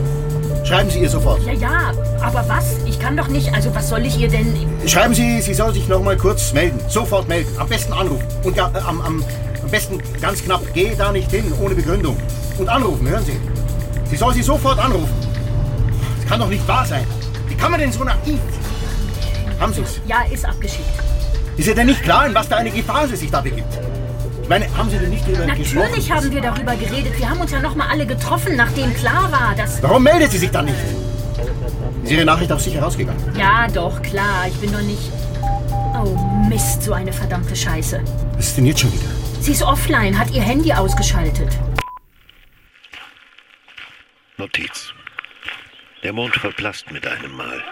Schreiben 0.65 0.89
Sie 0.89 1.01
ihr 1.01 1.11
sofort. 1.11 1.43
Ja, 1.45 1.53
ja, 1.53 1.93
aber 2.23 2.49
was? 2.49 2.79
Ich 2.87 2.99
kann 2.99 3.17
doch 3.19 3.29
nicht. 3.29 3.53
Also, 3.55 3.75
was 3.75 3.91
soll 3.91 4.07
ich 4.07 4.19
ihr 4.19 4.29
denn. 4.29 4.55
Schreiben 4.87 5.13
Sie, 5.15 5.43
sie 5.43 5.53
soll 5.53 5.75
sich 5.75 5.87
noch 5.89 6.03
mal 6.03 6.17
kurz 6.17 6.55
melden. 6.55 6.81
Sofort 6.89 7.29
melden. 7.29 7.51
Am 7.59 7.69
besten 7.69 7.93
anrufen. 7.93 8.27
Und 8.43 8.57
ja, 8.57 8.71
äh, 8.75 8.79
am, 8.79 9.01
am, 9.03 9.23
am 9.63 9.71
besten 9.71 10.03
ganz 10.23 10.43
knapp. 10.43 10.63
Geh 10.73 10.95
da 10.97 11.13
nicht 11.13 11.31
hin, 11.31 11.53
ohne 11.63 11.75
Begründung. 11.75 12.17
Und 12.57 12.69
anrufen, 12.69 13.07
hören 13.07 13.25
Sie. 13.25 13.39
Sie 14.09 14.17
soll 14.17 14.33
sie 14.33 14.43
sofort 14.43 14.79
anrufen. 14.79 15.13
Das 16.21 16.31
kann 16.31 16.41
doch 16.41 16.49
nicht 16.49 16.67
wahr 16.67 16.87
sein. 16.87 17.07
Wie 17.47 17.55
kann 17.55 17.71
man 17.71 17.81
denn 17.81 17.93
so 17.93 18.03
naiv? 18.03 18.39
Haben 19.61 19.75
Sie 19.75 19.83
es? 19.83 20.01
Ja, 20.07 20.23
ist 20.33 20.47
abgeschickt. 20.47 20.89
Ist 21.59 21.69
ihr 21.69 21.75
denn 21.75 21.87
nicht 21.87 22.03
klar, 22.03 22.27
in 22.27 22.35
was 22.35 22.47
für 22.47 22.57
eine 22.57 22.71
Gefahr 22.71 23.07
sie 23.07 23.17
sich 23.17 23.31
da 23.31 23.41
begibt? 23.41 23.79
Ich 24.45 24.51
meine, 24.51 24.77
haben 24.77 24.91
Sie 24.91 24.99
denn 24.99 25.09
nicht 25.09 25.27
darüber 25.27 25.47
gesprochen? 25.55 25.79
Natürlich 25.79 26.13
haben 26.13 26.31
wir 26.31 26.41
darüber 26.43 26.77
geredet. 26.77 27.19
Wir 27.19 27.31
haben 27.31 27.41
uns 27.41 27.51
ja 27.51 27.61
noch 27.61 27.75
mal 27.77 27.89
alle 27.89 28.05
getroffen, 28.05 28.57
nachdem 28.57 28.93
klar 28.95 29.33
war, 29.33 29.55
dass. 29.57 29.83
Warum 29.83 30.03
meldet 30.03 30.33
sie 30.33 30.37
sich 30.37 30.51
dann 30.51 30.67
nicht? 30.67 30.77
Ist 32.03 32.13
Ihre 32.13 32.27
Nachricht 32.27 32.53
auch 32.53 32.59
sicher 32.59 32.83
rausgegangen? 32.83 33.23
Ja, 33.39 33.67
doch, 33.69 34.03
klar. 34.03 34.47
Ich 34.47 34.55
bin 34.57 34.71
doch 34.71 34.83
nicht. 34.83 35.11
Oh, 35.95 36.15
Mist, 36.47 36.83
so 36.83 36.93
eine 36.93 37.11
verdammte 37.11 37.57
Scheiße. 37.57 38.03
Was 38.37 38.49
ist 38.49 38.59
denn 38.59 38.67
jetzt 38.67 38.81
schon 38.81 38.93
wieder? 38.93 39.09
Sie 39.41 39.53
ist 39.53 39.63
offline, 39.63 40.19
hat 40.19 40.31
ihr 40.33 40.43
Handy 40.43 40.75
ausgeschaltet. 40.75 41.49
Notiz. 44.37 44.93
Der 46.03 46.13
Mond 46.13 46.35
verblasst 46.35 46.93
mit 46.93 47.07
einem 47.07 47.35
Mal 47.35 47.63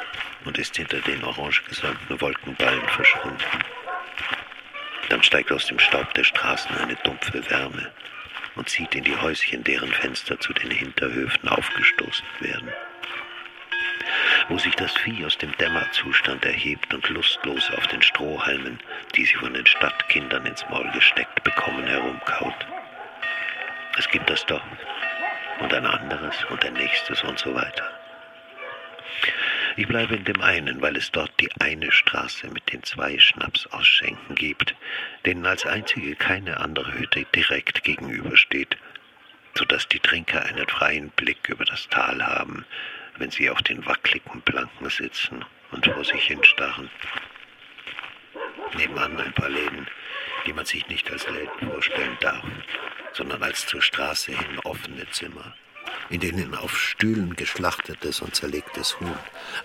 und 0.47 0.57
ist 0.57 0.75
hinter 0.75 1.01
den 1.01 1.23
orange 1.23 1.63
gesäumten 1.69 2.19
Wolkenballen 2.19 2.89
verschwunden. 2.89 3.37
Dann 5.13 5.23
steigt 5.23 5.53
aus 5.53 5.67
dem 5.67 5.79
Staub 5.79 6.15
der 6.15 6.25
Straßen 6.25 6.75
eine 6.79 6.95
dumpfe 7.05 7.51
Wärme 7.51 7.93
und 8.55 8.71
zieht 8.71 8.95
in 8.95 9.05
die 9.05 9.15
Häuschen, 9.15 9.63
deren 9.63 9.93
Fenster 9.93 10.41
zu 10.41 10.55
den 10.55 10.71
Hinterhöfen 10.71 11.51
aufgestoßen 11.51 12.25
werden. 12.41 12.73
Wo 14.49 14.57
sich 14.57 14.75
das 14.75 14.97
Vieh 14.97 15.23
aus 15.27 15.37
dem 15.37 15.55
Dämmerzustand 15.59 16.47
erhebt 16.47 16.95
und 16.95 17.07
lustlos 17.11 17.71
auf 17.77 17.87
den 17.89 18.01
Strohhalmen, 18.01 18.81
die 19.15 19.27
sie 19.27 19.35
von 19.35 19.53
den 19.53 19.67
Stadtkindern 19.67 20.47
ins 20.47 20.65
Maul 20.71 20.91
gesteckt 20.93 21.45
bekommen, 21.45 21.87
herumkaut. 21.87 22.67
Es 23.99 24.09
gibt 24.09 24.31
das 24.31 24.47
Dorf, 24.47 24.63
und 25.61 25.75
ein 25.75 25.85
anderes 25.85 26.43
und 26.49 26.65
ein 26.65 26.73
nächstes 26.73 27.23
und 27.23 27.39
so 27.39 27.55
weiter. 27.55 27.91
Ich 29.75 29.89
bleibe 29.89 30.17
in 30.17 30.25
dem 30.25 30.43
einen, 30.43 30.83
weil 30.83 30.97
es 30.97 31.11
dort 31.13 31.33
die 31.41 31.51
eine 31.59 31.91
Straße 31.91 32.49
mit 32.49 32.73
den 32.73 32.83
zwei 32.83 33.19
Schnapsausschenken 33.19 34.35
gibt, 34.35 34.75
denen 35.25 35.47
als 35.47 35.65
einzige 35.65 36.15
keine 36.15 36.59
andere 36.59 36.93
Hütte 36.93 37.25
direkt 37.35 37.83
gegenübersteht, 37.83 38.77
so 39.55 39.65
dass 39.65 39.89
die 39.89 40.01
Trinker 40.01 40.45
einen 40.45 40.69
freien 40.69 41.09
Blick 41.11 41.49
über 41.49 41.65
das 41.65 41.89
Tal 41.89 42.23
haben, 42.23 42.67
wenn 43.17 43.31
sie 43.31 43.49
auf 43.49 43.63
den 43.63 43.87
wackligen 43.87 44.43
Planken 44.43 44.91
sitzen 44.91 45.43
und 45.71 45.87
vor 45.87 46.05
sich 46.05 46.25
hinstarren. 46.27 46.91
Nebenan 48.77 49.19
ein 49.21 49.33
paar 49.33 49.49
Läden, 49.49 49.87
die 50.47 50.53
man 50.53 50.67
sich 50.67 50.87
nicht 50.89 51.11
als 51.11 51.27
Läden 51.31 51.71
vorstellen 51.71 52.19
darf, 52.21 52.45
sondern 53.13 53.43
als 53.43 53.67
zur 53.67 53.81
Straße 53.81 54.33
hin 54.33 54.59
offene 54.65 55.09
Zimmer 55.11 55.55
in 56.11 56.21
denen 56.21 56.55
auf 56.55 56.77
Stühlen 56.77 57.37
geschlachtetes 57.37 58.21
und 58.21 58.35
zerlegtes 58.35 59.01
Huhn, 59.01 59.17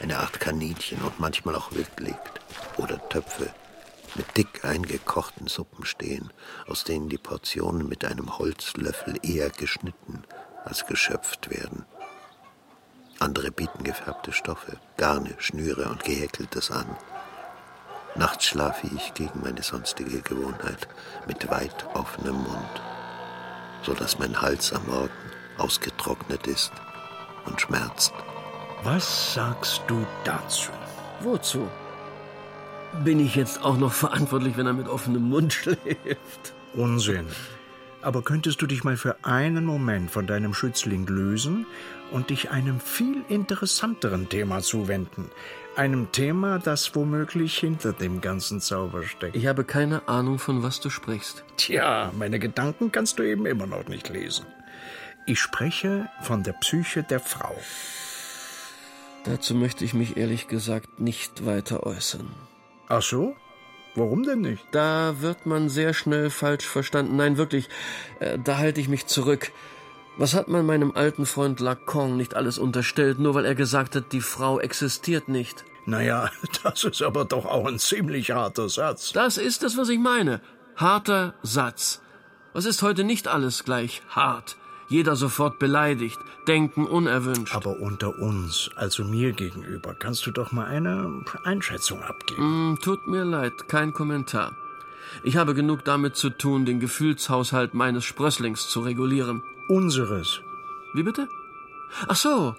eine 0.02 0.20
Art 0.20 0.40
Kaninchen 0.40 1.00
und 1.02 1.20
manchmal 1.20 1.56
auch 1.56 1.72
Wild 1.72 2.00
liegt, 2.00 2.42
oder 2.78 2.98
Töpfe 3.10 3.54
mit 4.16 4.38
dick 4.38 4.66
eingekochten 4.66 5.48
Suppen 5.48 5.86
stehen, 5.86 6.32
aus 6.68 6.84
denen 6.84 7.10
die 7.10 7.18
Portionen 7.18 7.88
mit 7.88 8.04
einem 8.06 8.38
Holzlöffel 8.38 9.20
eher 9.22 9.50
geschnitten 9.50 10.24
als 10.66 10.86
geschöpft 10.86 11.50
werden. 11.50 11.86
Andere 13.20 13.52
bieten 13.52 13.84
gefärbte 13.84 14.32
Stoffe, 14.32 14.80
Garne, 14.98 15.36
Schnüre 15.40 15.90
und 15.90 16.04
Gehäkeltes 16.04 16.72
an. 16.72 16.88
Nachts 18.16 18.46
schlafe 18.46 18.88
ich 18.96 19.14
gegen 19.14 19.42
meine 19.42 19.64
sonstige 19.64 20.22
Gewohnheit 20.22 20.88
mit 21.28 21.50
weit 21.50 21.86
offenem 21.94 22.36
Mund, 22.36 22.82
so 23.84 23.94
dass 23.94 24.20
mein 24.20 24.42
Hals 24.42 24.74
am 24.74 24.86
Morgen 24.88 25.12
ausgetrocknet 25.58 26.48
ist 26.48 26.72
und 27.46 27.60
schmerzt. 27.60 28.14
Was 28.84 29.34
sagst 29.34 29.82
du 29.88 30.06
dazu? 30.24 30.72
Wozu? 31.22 31.68
Bin 33.04 33.20
ich 33.20 33.36
jetzt 33.36 33.64
auch 33.64 33.78
noch 33.78 33.94
verantwortlich, 33.94 34.58
wenn 34.58 34.68
er 34.68 34.74
mit 34.74 34.88
offenem 34.88 35.24
Mund 35.30 35.54
schläft? 35.54 36.54
Unsinn. 36.74 37.28
Aber 38.02 38.22
könntest 38.22 38.62
du 38.62 38.68
dich 38.68 38.84
mal 38.84 38.96
für 38.96 39.18
einen 39.24 39.66
Moment 39.66 40.12
von 40.12 40.28
deinem 40.28 40.54
Schützling 40.54 41.08
lösen 41.08 41.66
und 42.12 42.30
dich 42.30 42.52
einem 42.52 42.80
viel 42.80 43.24
interessanteren 43.28 44.30
Thema 44.30 44.62
zuwenden? 44.62 45.30
Einem 45.76 46.12
Thema, 46.12 46.60
das 46.60 46.96
womöglich 46.96 47.58
hinter 47.58 47.94
dem 47.94 48.22
ganzen 48.22 48.62
Zauber 48.62 49.04
steckt. 49.04 49.36
Ich 49.36 49.48
habe 49.48 49.64
keine 49.64 50.08
Ahnung, 50.08 50.40
von 50.40 50.64
was 50.64 50.80
du 50.80 50.90
sprichst. 50.90 51.44
Tja, 51.58 52.12
meine 52.18 52.40
Gedanken 52.40 52.92
kannst 52.92 53.20
du 53.20 53.24
eben 53.24 53.46
immer 53.46 53.68
noch 53.68 53.88
nicht 53.88 54.10
lesen. 54.10 54.46
Ich 55.30 55.42
spreche 55.42 56.08
von 56.22 56.44
der 56.44 56.54
Psyche 56.54 57.04
der 57.04 57.20
Frau. 57.20 57.54
Dazu 59.26 59.56
möchte 59.56 59.84
ich 59.84 59.94
mich 59.94 60.16
ehrlich 60.16 60.48
gesagt 60.48 61.02
nicht 61.02 61.46
weiter 61.46 61.86
äußern. 61.86 62.30
Ach 62.88 63.02
so? 63.02 63.36
Warum 63.94 64.24
denn 64.24 64.40
nicht? 64.40 64.64
Da 64.72 65.16
wird 65.20 65.46
man 65.46 65.68
sehr 65.68 65.94
schnell 65.94 66.30
falsch 66.30 66.66
verstanden. 66.66 67.18
Nein, 67.18 67.36
wirklich, 67.36 67.68
äh, 68.22 68.40
da 68.40 68.58
halte 68.58 68.80
ich 68.80 68.88
mich 68.88 69.08
zurück. 69.08 69.52
Was 70.16 70.34
hat 70.34 70.48
man 70.48 70.66
meinem 70.66 70.94
alten 70.96 71.26
Freund 71.26 71.60
Lacan 71.60 72.16
nicht 72.16 72.34
alles 72.34 72.58
unterstellt, 72.58 73.20
nur 73.20 73.36
weil 73.36 73.44
er 73.44 73.56
gesagt 73.56 73.98
hat, 73.98 74.14
die 74.14 74.22
Frau 74.22 74.62
existiert 74.62 75.28
nicht? 75.28 75.66
Naja, 75.86 76.32
das 76.64 76.86
ist 76.86 77.02
aber 77.02 77.26
doch 77.26 77.46
auch 77.46 77.66
ein 77.66 77.80
ziemlich 77.80 78.32
harter 78.32 78.70
Satz. 78.70 79.12
Das 79.12 79.38
ist 79.38 79.62
es, 79.64 79.76
was 79.76 79.90
ich 79.90 80.00
meine. 80.00 80.40
Harter 80.78 81.34
Satz. 81.44 82.02
Was 82.54 82.64
ist 82.64 82.82
heute 82.82 83.04
nicht 83.04 83.28
alles 83.28 83.66
gleich 83.66 84.02
hart? 84.08 84.56
Jeder 84.88 85.16
sofort 85.16 85.60
beleidigt, 85.60 86.20
denken 86.48 86.86
unerwünscht. 86.86 87.56
Aber 87.56 87.80
unter 87.80 88.18
uns, 88.20 88.70
also 88.76 89.04
mir 89.04 89.34
gegenüber, 89.34 89.94
kannst 89.94 90.26
du 90.26 90.32
doch 90.32 90.52
mal 90.52 90.66
eine 90.66 91.24
Einschätzung 91.44 92.02
abgeben. 92.04 92.72
Mm, 92.72 92.80
tut 92.80 93.08
mir 93.08 93.26
leid, 93.26 93.68
kein 93.68 93.94
Kommentar. 93.94 94.54
Ich 95.24 95.38
habe 95.38 95.54
genug 95.54 95.84
damit 95.84 96.16
zu 96.16 96.30
tun, 96.30 96.66
den 96.66 96.80
Gefühlshaushalt 96.80 97.74
meines 97.74 98.06
Sprösslings 98.06 98.70
zu 98.70 98.82
regulieren. 98.82 99.44
Unseres. 99.68 100.42
Wie 100.94 101.04
bitte? 101.04 101.28
Ach 102.08 102.16
so. 102.16 102.56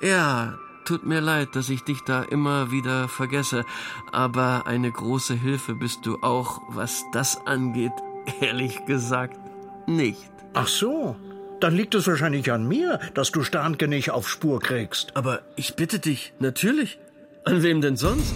Ja, 0.00 0.58
tut 0.84 1.04
mir 1.04 1.20
leid, 1.20 1.54
dass 1.54 1.68
ich 1.68 1.84
dich 1.84 2.00
da 2.02 2.22
immer 2.22 2.70
wieder 2.72 3.08
vergesse, 3.08 3.64
aber 4.12 4.66
eine 4.66 4.90
große 4.90 5.34
Hilfe 5.34 5.74
bist 5.74 6.06
du 6.06 6.18
auch, 6.22 6.60
was 6.70 7.04
das 7.12 7.46
angeht, 7.46 7.92
ehrlich 8.40 8.84
gesagt, 8.86 9.38
nicht. 9.86 10.30
Ach 10.54 10.66
so. 10.66 11.16
Dann 11.60 11.76
liegt 11.76 11.94
es 11.94 12.06
wahrscheinlich 12.06 12.50
an 12.50 12.66
mir, 12.66 12.98
dass 13.12 13.32
du 13.32 13.42
Starnke 13.42 13.86
nicht 13.86 14.10
auf 14.10 14.28
Spur 14.28 14.60
kriegst. 14.60 15.14
Aber 15.14 15.42
ich 15.56 15.74
bitte 15.74 15.98
dich, 15.98 16.32
natürlich. 16.38 16.98
An 17.44 17.62
wem 17.62 17.82
denn 17.82 17.98
sonst? 17.98 18.32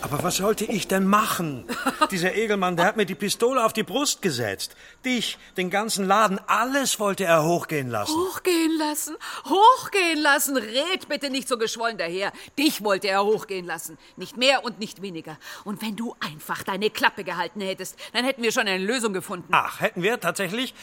Aber 0.00 0.22
was 0.22 0.36
sollte 0.36 0.64
ich 0.64 0.88
denn 0.88 1.06
machen? 1.06 1.66
Dieser 2.10 2.34
Egelmann, 2.34 2.76
der 2.76 2.86
hat 2.86 2.96
mir 2.96 3.04
die 3.04 3.14
Pistole 3.14 3.62
auf 3.62 3.74
die 3.74 3.82
Brust 3.82 4.22
gesetzt. 4.22 4.74
Dich, 5.04 5.38
den 5.58 5.68
ganzen 5.68 6.06
Laden, 6.06 6.40
alles 6.46 6.98
wollte 6.98 7.24
er 7.24 7.44
hochgehen 7.44 7.90
lassen. 7.90 8.16
Hochgehen 8.16 8.78
lassen? 8.78 9.16
Hochgehen 9.44 10.20
lassen? 10.20 10.56
Red 10.56 11.08
bitte 11.08 11.28
nicht 11.28 11.46
so 11.46 11.58
geschwollen 11.58 11.98
daher. 11.98 12.32
Dich 12.58 12.82
wollte 12.82 13.08
er 13.08 13.22
hochgehen 13.22 13.66
lassen. 13.66 13.98
Nicht 14.16 14.38
mehr 14.38 14.64
und 14.64 14.80
nicht 14.80 15.02
weniger. 15.02 15.38
Und 15.64 15.82
wenn 15.82 15.94
du 15.94 16.16
einfach 16.20 16.62
deine 16.62 16.88
Klappe 16.88 17.22
gehalten 17.22 17.60
hättest, 17.60 17.96
dann 18.14 18.24
hätten 18.24 18.42
wir 18.42 18.50
schon 18.50 18.66
eine 18.66 18.82
Lösung 18.82 19.12
gefunden. 19.12 19.48
Ach, 19.52 19.80
hätten 19.80 20.02
wir 20.02 20.18
tatsächlich? 20.18 20.74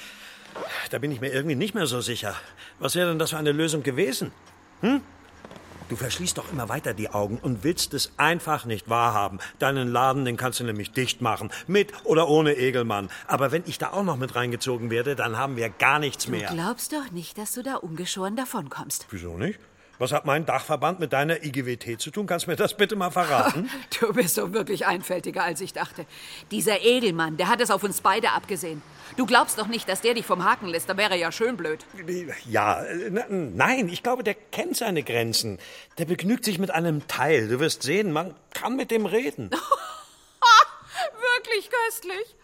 Da 0.89 0.99
bin 0.99 1.11
ich 1.11 1.21
mir 1.21 1.31
irgendwie 1.31 1.55
nicht 1.55 1.75
mehr 1.75 1.87
so 1.87 2.01
sicher. 2.01 2.35
Was 2.79 2.95
wäre 2.95 3.09
denn 3.09 3.19
das 3.19 3.31
für 3.31 3.37
eine 3.37 3.51
Lösung 3.51 3.83
gewesen? 3.83 4.31
Hm? 4.81 5.01
Du 5.89 5.95
verschließt 5.95 6.37
doch 6.37 6.51
immer 6.51 6.67
weiter 6.67 6.93
die 6.93 7.09
Augen 7.09 7.37
und 7.37 7.63
willst 7.63 7.93
es 7.93 8.11
einfach 8.17 8.65
nicht 8.65 8.89
wahrhaben. 8.89 9.39
Deinen 9.59 9.87
Laden, 9.87 10.25
den 10.25 10.35
kannst 10.35 10.59
du 10.59 10.65
nämlich 10.65 10.91
dicht 10.91 11.21
machen. 11.21 11.49
Mit 11.65 11.93
oder 12.03 12.27
ohne 12.27 12.57
Egelmann. 12.57 13.09
Aber 13.25 13.51
wenn 13.51 13.63
ich 13.65 13.77
da 13.77 13.91
auch 13.93 14.03
noch 14.03 14.17
mit 14.17 14.35
reingezogen 14.35 14.89
werde, 14.89 15.15
dann 15.15 15.37
haben 15.37 15.55
wir 15.55 15.69
gar 15.69 15.99
nichts 15.99 16.27
mehr. 16.27 16.49
Du 16.49 16.55
glaubst 16.55 16.91
doch 16.91 17.11
nicht, 17.11 17.37
dass 17.37 17.53
du 17.53 17.63
da 17.63 17.75
ungeschoren 17.75 18.35
davonkommst. 18.35 19.07
Wieso 19.11 19.37
nicht? 19.37 19.59
Was 19.99 20.11
hat 20.11 20.25
mein 20.25 20.45
Dachverband 20.45 20.99
mit 20.99 21.11
deiner 21.11 21.43
IGWT 21.43 21.99
zu 21.99 22.11
tun? 22.11 22.27
Kannst 22.27 22.45
du 22.45 22.51
mir 22.51 22.55
das 22.55 22.75
bitte 22.75 22.95
mal 22.95 23.09
verraten? 23.09 23.69
du 23.99 24.13
bist 24.13 24.37
doch 24.37 24.53
wirklich 24.53 24.85
einfältiger, 24.85 25.43
als 25.43 25.59
ich 25.61 25.73
dachte. 25.73 26.05
Dieser 26.51 26.81
Edelmann, 26.81 27.37
der 27.37 27.47
hat 27.47 27.61
es 27.61 27.71
auf 27.71 27.83
uns 27.83 28.01
beide 28.01 28.31
abgesehen. 28.31 28.81
Du 29.15 29.25
glaubst 29.25 29.57
doch 29.57 29.67
nicht, 29.67 29.89
dass 29.89 30.01
der 30.01 30.13
dich 30.13 30.25
vom 30.25 30.43
Haken 30.43 30.67
lässt, 30.67 30.87
da 30.87 30.97
wäre 30.97 31.17
ja 31.17 31.31
schön 31.31 31.57
blöd. 31.57 31.83
Ja, 32.47 32.83
nein, 33.29 33.89
ich 33.89 34.03
glaube, 34.03 34.23
der 34.23 34.35
kennt 34.35 34.77
seine 34.77 35.01
Grenzen. 35.01 35.57
Der 35.97 36.05
begnügt 36.05 36.45
sich 36.45 36.59
mit 36.59 36.69
einem 36.69 37.07
Teil. 37.07 37.47
Du 37.47 37.59
wirst 37.59 37.81
sehen, 37.81 38.11
man 38.11 38.35
kann 38.53 38.75
mit 38.75 38.91
dem 38.91 39.05
reden. 39.05 39.49
wirklich 41.37 41.69
köstlich. 41.69 42.35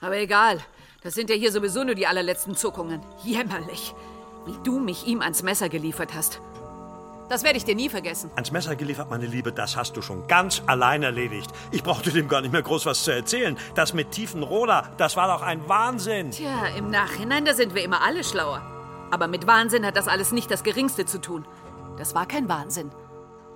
Aber 0.00 0.16
egal, 0.16 0.60
das 1.02 1.14
sind 1.14 1.28
ja 1.28 1.36
hier 1.36 1.52
sowieso 1.52 1.84
nur 1.84 1.94
die 1.94 2.06
allerletzten 2.06 2.54
Zuckungen. 2.54 3.02
Jämmerlich, 3.24 3.94
wie 4.46 4.56
du 4.64 4.78
mich 4.78 5.06
ihm 5.06 5.20
ans 5.20 5.42
Messer 5.42 5.68
geliefert 5.68 6.14
hast. 6.14 6.40
Das 7.28 7.42
werde 7.42 7.58
ich 7.58 7.64
dir 7.64 7.74
nie 7.74 7.90
vergessen. 7.90 8.30
Ans 8.36 8.52
Messer 8.52 8.74
geliefert, 8.74 9.10
meine 9.10 9.26
Liebe, 9.26 9.52
das 9.52 9.76
hast 9.76 9.96
du 9.96 10.02
schon 10.02 10.26
ganz 10.28 10.62
allein 10.66 11.02
erledigt. 11.02 11.50
Ich 11.70 11.82
brauchte 11.82 12.10
dem 12.10 12.26
gar 12.26 12.40
nicht 12.40 12.52
mehr 12.52 12.62
groß 12.62 12.86
was 12.86 13.04
zu 13.04 13.10
erzählen. 13.10 13.58
Das 13.74 13.92
mit 13.92 14.12
Tiefenroda, 14.12 14.90
das 14.96 15.16
war 15.16 15.28
doch 15.28 15.42
ein 15.42 15.68
Wahnsinn. 15.68 16.30
Tja, 16.30 16.68
im 16.76 16.90
Nachhinein, 16.90 17.44
da 17.44 17.52
sind 17.52 17.74
wir 17.74 17.84
immer 17.84 18.02
alle 18.02 18.24
schlauer. 18.24 18.62
Aber 19.10 19.28
mit 19.28 19.46
Wahnsinn 19.46 19.84
hat 19.84 19.96
das 19.96 20.08
alles 20.08 20.32
nicht 20.32 20.50
das 20.50 20.62
Geringste 20.62 21.04
zu 21.04 21.20
tun. 21.20 21.46
Das 21.98 22.14
war 22.14 22.26
kein 22.26 22.48
Wahnsinn. 22.48 22.90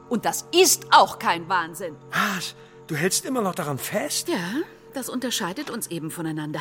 Und 0.08 0.26
das 0.26 0.46
ist 0.54 0.86
auch 0.90 1.18
kein 1.18 1.48
Wahnsinn. 1.48 1.96
Was? 2.10 2.54
Du 2.88 2.96
hältst 2.96 3.24
immer 3.24 3.40
noch 3.40 3.54
daran 3.54 3.78
fest? 3.78 4.28
Ja, 4.28 4.36
das 4.92 5.08
unterscheidet 5.08 5.70
uns 5.70 5.86
eben 5.86 6.10
voneinander. 6.10 6.60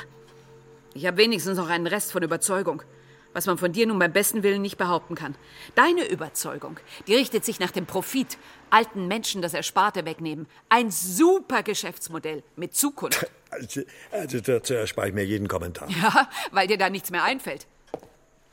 Ich 0.94 1.06
habe 1.06 1.18
wenigstens 1.18 1.58
noch 1.58 1.70
einen 1.70 1.88
Rest 1.88 2.13
von 2.13 2.24
Überzeugung 2.24 2.84
was 3.33 3.45
man 3.45 3.57
von 3.57 3.71
dir 3.71 3.88
nun 3.88 4.00
beim 4.00 4.11
besten 4.11 4.43
Willen 4.43 4.61
nicht 4.61 4.77
behaupten 4.77 5.15
kann. 5.15 5.35
Deine 5.75 6.05
Überzeugung, 6.07 6.79
die 7.07 7.15
richtet 7.15 7.45
sich 7.45 7.59
nach 7.59 7.71
dem 7.71 7.85
Profit, 7.85 8.38
alten 8.69 9.07
Menschen 9.07 9.41
das 9.41 9.53
Ersparte 9.53 10.05
wegnehmen. 10.05 10.47
Ein 10.69 10.91
super 10.91 11.63
Geschäftsmodell 11.63 12.43
mit 12.55 12.75
Zukunft. 12.75 13.29
Also, 13.53 13.81
also 14.11 14.39
dazu 14.39 14.75
erspare 14.75 15.09
ich 15.09 15.13
mir 15.13 15.25
jeden 15.25 15.50
Kommentar. 15.50 15.89
Ja, 15.89 16.29
weil 16.51 16.67
dir 16.67 16.77
da 16.77 16.89
nichts 16.89 17.11
mehr 17.11 17.25
einfällt. 17.25 17.67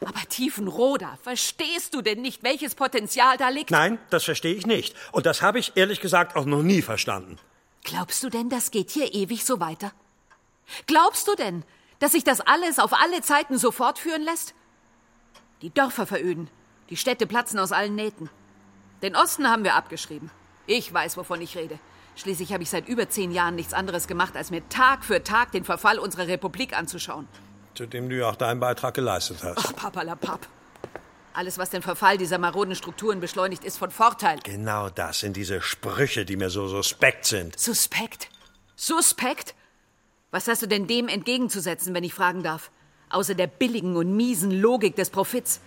Aber 0.05 0.21
Tiefenroda, 0.29 1.19
verstehst 1.23 1.95
du 1.95 2.03
denn 2.03 2.21
nicht, 2.21 2.43
welches 2.43 2.75
Potenzial 2.75 3.37
da 3.37 3.49
liegt? 3.49 3.71
Nein, 3.71 4.01
das 4.11 4.25
verstehe 4.25 4.55
ich 4.55 4.67
nicht. 4.67 4.97
Und 5.13 5.25
das 5.27 5.41
habe 5.41 5.61
ich 5.61 5.77
ehrlich 5.77 6.01
gesagt 6.01 6.35
auch 6.35 6.47
noch 6.47 6.65
nie 6.65 6.83
verstanden. 6.83 7.39
Glaubst 7.85 8.23
du 8.25 8.29
denn, 8.29 8.49
das 8.49 8.71
geht 8.71 8.91
hier 8.91 9.15
ewig 9.15 9.45
so 9.45 9.61
weiter? 9.61 9.93
Glaubst 10.87 11.27
du 11.29 11.35
denn, 11.35 11.65
dass 11.99 12.13
sich 12.13 12.25
das 12.25 12.41
alles 12.41 12.79
auf 12.79 12.93
alle 12.93 13.23
Zeiten 13.23 13.59
so 13.59 13.73
fortführen 13.73 14.23
lässt? 14.23 14.55
Die 15.63 15.71
Dörfer 15.71 16.07
veröden. 16.07 16.49
Die 16.91 16.97
Städte 16.97 17.27
platzen 17.27 17.59
aus 17.59 17.73
allen 17.73 17.95
Nähten. 17.95 18.31
Den 19.03 19.17
Osten 19.17 19.49
haben 19.49 19.65
wir 19.65 19.75
abgeschrieben. 19.75 20.31
Ich 20.67 20.93
weiß, 20.93 21.17
wovon 21.17 21.41
ich 21.41 21.57
rede. 21.57 21.79
Schließlich 22.17 22.53
habe 22.53 22.63
ich 22.63 22.71
seit 22.71 22.89
über 22.89 23.09
zehn 23.09 23.31
Jahren 23.31 23.55
nichts 23.55 23.73
anderes 23.73 24.07
gemacht, 24.09 24.37
als 24.37 24.51
mir 24.51 24.69
Tag 24.69 25.05
für 25.05 25.23
Tag 25.23 25.53
den 25.53 25.65
Verfall 25.65 25.99
unserer 25.99 26.27
Republik 26.29 26.77
anzuschauen. 26.77 27.29
zu 27.75 27.87
dem 27.87 28.09
du 28.09 28.17
ja 28.19 28.29
auch 28.29 28.37
deinen 28.37 28.59
Beitrag 28.59 28.95
geleistet 28.95 29.39
hast. 29.45 29.59
Ach, 29.59 29.77
papalapap. 29.77 30.49
Alles, 31.33 31.59
was 31.59 31.71
den 31.71 31.83
Verfall 31.83 32.19
dieser 32.19 32.39
maroden 32.39 32.75
Strukturen 32.75 33.21
beschleunigt, 33.21 33.63
ist 33.65 33.79
von 33.79 33.93
Vorteil. 33.93 34.41
Genau 34.43 34.91
das 34.91 35.21
sind 35.21 35.37
diese 35.37 35.61
Sprüche, 35.61 36.25
die 36.25 36.37
mir 36.37 36.51
so 36.51 36.67
suspekt 36.67 37.27
sind. 37.27 37.57
Suspekt? 37.59 38.31
Suspekt? 38.75 39.55
Was 40.33 40.49
hast 40.49 40.63
du 40.63 40.67
denn 40.67 40.89
dem 40.89 41.07
entgegenzusetzen, 41.07 41.95
wenn 41.95 42.03
ich 42.03 42.15
fragen 42.15 42.43
darf? 42.43 42.73
Außer 43.11 43.35
der 43.35 43.47
billigen 43.47 43.97
und 43.97 44.15
miesen 44.17 44.51
Logik 44.51 44.97
des 44.97 45.11
Profits. 45.11 45.61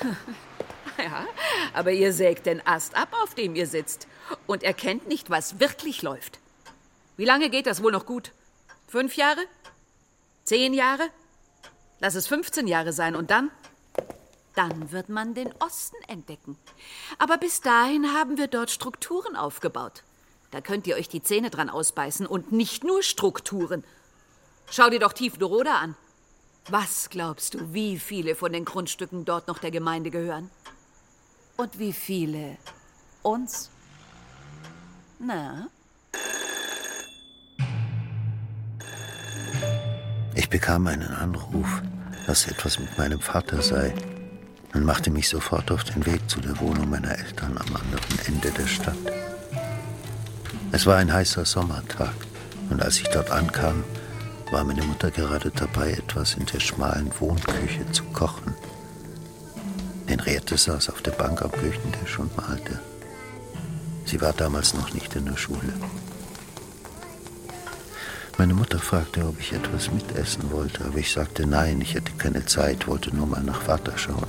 ja, 0.98 1.26
aber 1.74 1.92
ihr 1.92 2.12
sägt 2.12 2.46
den 2.46 2.66
Ast 2.66 2.96
ab, 2.96 3.08
auf 3.22 3.34
dem 3.34 3.54
ihr 3.54 3.66
sitzt. 3.66 4.06
Und 4.46 4.62
erkennt 4.62 5.08
nicht, 5.08 5.30
was 5.30 5.60
wirklich 5.60 6.02
läuft. 6.02 6.38
Wie 7.16 7.24
lange 7.24 7.50
geht 7.50 7.66
das 7.66 7.82
wohl 7.82 7.92
noch 7.92 8.06
gut? 8.06 8.32
Fünf 8.86 9.16
Jahre? 9.16 9.40
Zehn 10.44 10.72
Jahre? 10.72 11.10
Lass 12.00 12.14
es 12.14 12.26
15 12.26 12.66
Jahre 12.66 12.92
sein 12.92 13.16
und 13.16 13.30
dann? 13.30 13.50
Dann 14.54 14.92
wird 14.92 15.08
man 15.08 15.34
den 15.34 15.52
Osten 15.60 15.96
entdecken. 16.06 16.56
Aber 17.18 17.38
bis 17.38 17.60
dahin 17.60 18.14
haben 18.14 18.38
wir 18.38 18.46
dort 18.46 18.70
Strukturen 18.70 19.36
aufgebaut. 19.36 20.02
Da 20.50 20.60
könnt 20.60 20.86
ihr 20.86 20.96
euch 20.96 21.08
die 21.08 21.22
Zähne 21.22 21.50
dran 21.50 21.68
ausbeißen 21.68 22.26
und 22.26 22.52
nicht 22.52 22.84
nur 22.84 23.02
Strukturen. 23.02 23.84
Schau 24.70 24.88
dir 24.88 24.98
doch 24.98 25.12
Tiefdoroda 25.12 25.78
an. 25.78 25.96
Was 26.70 27.08
glaubst 27.08 27.54
du, 27.54 27.72
wie 27.72 27.98
viele 27.98 28.34
von 28.34 28.52
den 28.52 28.66
Grundstücken 28.66 29.24
dort 29.24 29.48
noch 29.48 29.58
der 29.58 29.70
Gemeinde 29.70 30.10
gehören? 30.10 30.50
Und 31.56 31.78
wie 31.78 31.94
viele 31.94 32.58
uns? 33.22 33.70
Na? 35.18 35.68
Ich 40.34 40.50
bekam 40.50 40.86
einen 40.86 41.08
Anruf, 41.08 41.82
dass 42.26 42.46
etwas 42.46 42.78
mit 42.78 42.98
meinem 42.98 43.20
Vater 43.20 43.62
sei 43.62 43.94
und 44.74 44.84
machte 44.84 45.10
mich 45.10 45.28
sofort 45.30 45.70
auf 45.70 45.84
den 45.84 46.04
Weg 46.04 46.28
zu 46.28 46.38
der 46.38 46.60
Wohnung 46.60 46.90
meiner 46.90 47.18
Eltern 47.18 47.56
am 47.56 47.76
anderen 47.76 48.18
Ende 48.26 48.50
der 48.50 48.66
Stadt. 48.66 48.94
Es 50.70 50.84
war 50.84 50.96
ein 50.96 51.10
heißer 51.10 51.46
Sommertag 51.46 52.14
und 52.68 52.82
als 52.82 52.98
ich 53.00 53.08
dort 53.08 53.30
ankam, 53.30 53.84
war 54.52 54.64
meine 54.64 54.82
Mutter 54.82 55.10
gerade 55.10 55.50
dabei, 55.50 55.92
etwas 55.92 56.34
in 56.34 56.46
der 56.46 56.60
schmalen 56.60 57.10
Wohnküche 57.18 57.90
zu 57.92 58.04
kochen. 58.04 58.54
Henriette 60.06 60.56
saß 60.56 60.88
auf 60.90 61.02
der 61.02 61.10
Bank 61.12 61.42
am 61.42 61.52
Küchentisch 61.52 62.18
und 62.18 62.34
malte. 62.36 62.80
Sie 64.06 64.20
war 64.20 64.32
damals 64.32 64.72
noch 64.72 64.94
nicht 64.94 65.14
in 65.16 65.26
der 65.26 65.36
Schule. 65.36 65.74
Meine 68.38 68.54
Mutter 68.54 68.78
fragte, 68.78 69.26
ob 69.26 69.38
ich 69.40 69.52
etwas 69.52 69.90
mitessen 69.90 70.50
wollte, 70.50 70.84
aber 70.84 70.98
ich 70.98 71.12
sagte 71.12 71.46
nein, 71.46 71.80
ich 71.80 71.94
hätte 71.94 72.12
keine 72.12 72.46
Zeit, 72.46 72.86
wollte 72.86 73.14
nur 73.14 73.26
mal 73.26 73.42
nach 73.42 73.60
Vater 73.62 73.98
schauen. 73.98 74.28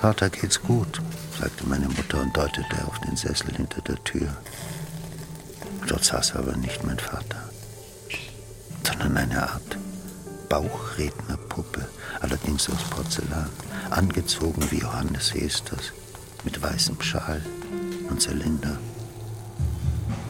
Vater 0.00 0.30
geht's 0.30 0.62
gut, 0.62 1.02
sagte 1.38 1.66
meine 1.66 1.88
Mutter 1.88 2.22
und 2.22 2.34
deutete 2.34 2.86
auf 2.86 2.98
den 3.00 3.16
Sessel 3.16 3.54
hinter 3.54 3.82
der 3.82 4.02
Tür. 4.04 4.34
Dort 5.86 6.04
saß 6.04 6.36
aber 6.36 6.56
nicht 6.56 6.84
mein 6.84 6.98
Vater, 6.98 7.49
sondern 9.00 9.16
eine 9.16 9.42
Art 9.42 9.78
Bauchrednerpuppe, 10.48 11.86
allerdings 12.20 12.68
aus 12.68 12.82
Porzellan, 12.90 13.48
angezogen 13.90 14.62
wie 14.70 14.78
Johannes 14.78 15.32
Hesters, 15.34 15.92
mit 16.44 16.60
weißem 16.60 17.00
Schal 17.00 17.40
und 18.08 18.20
Zylinder. 18.20 18.78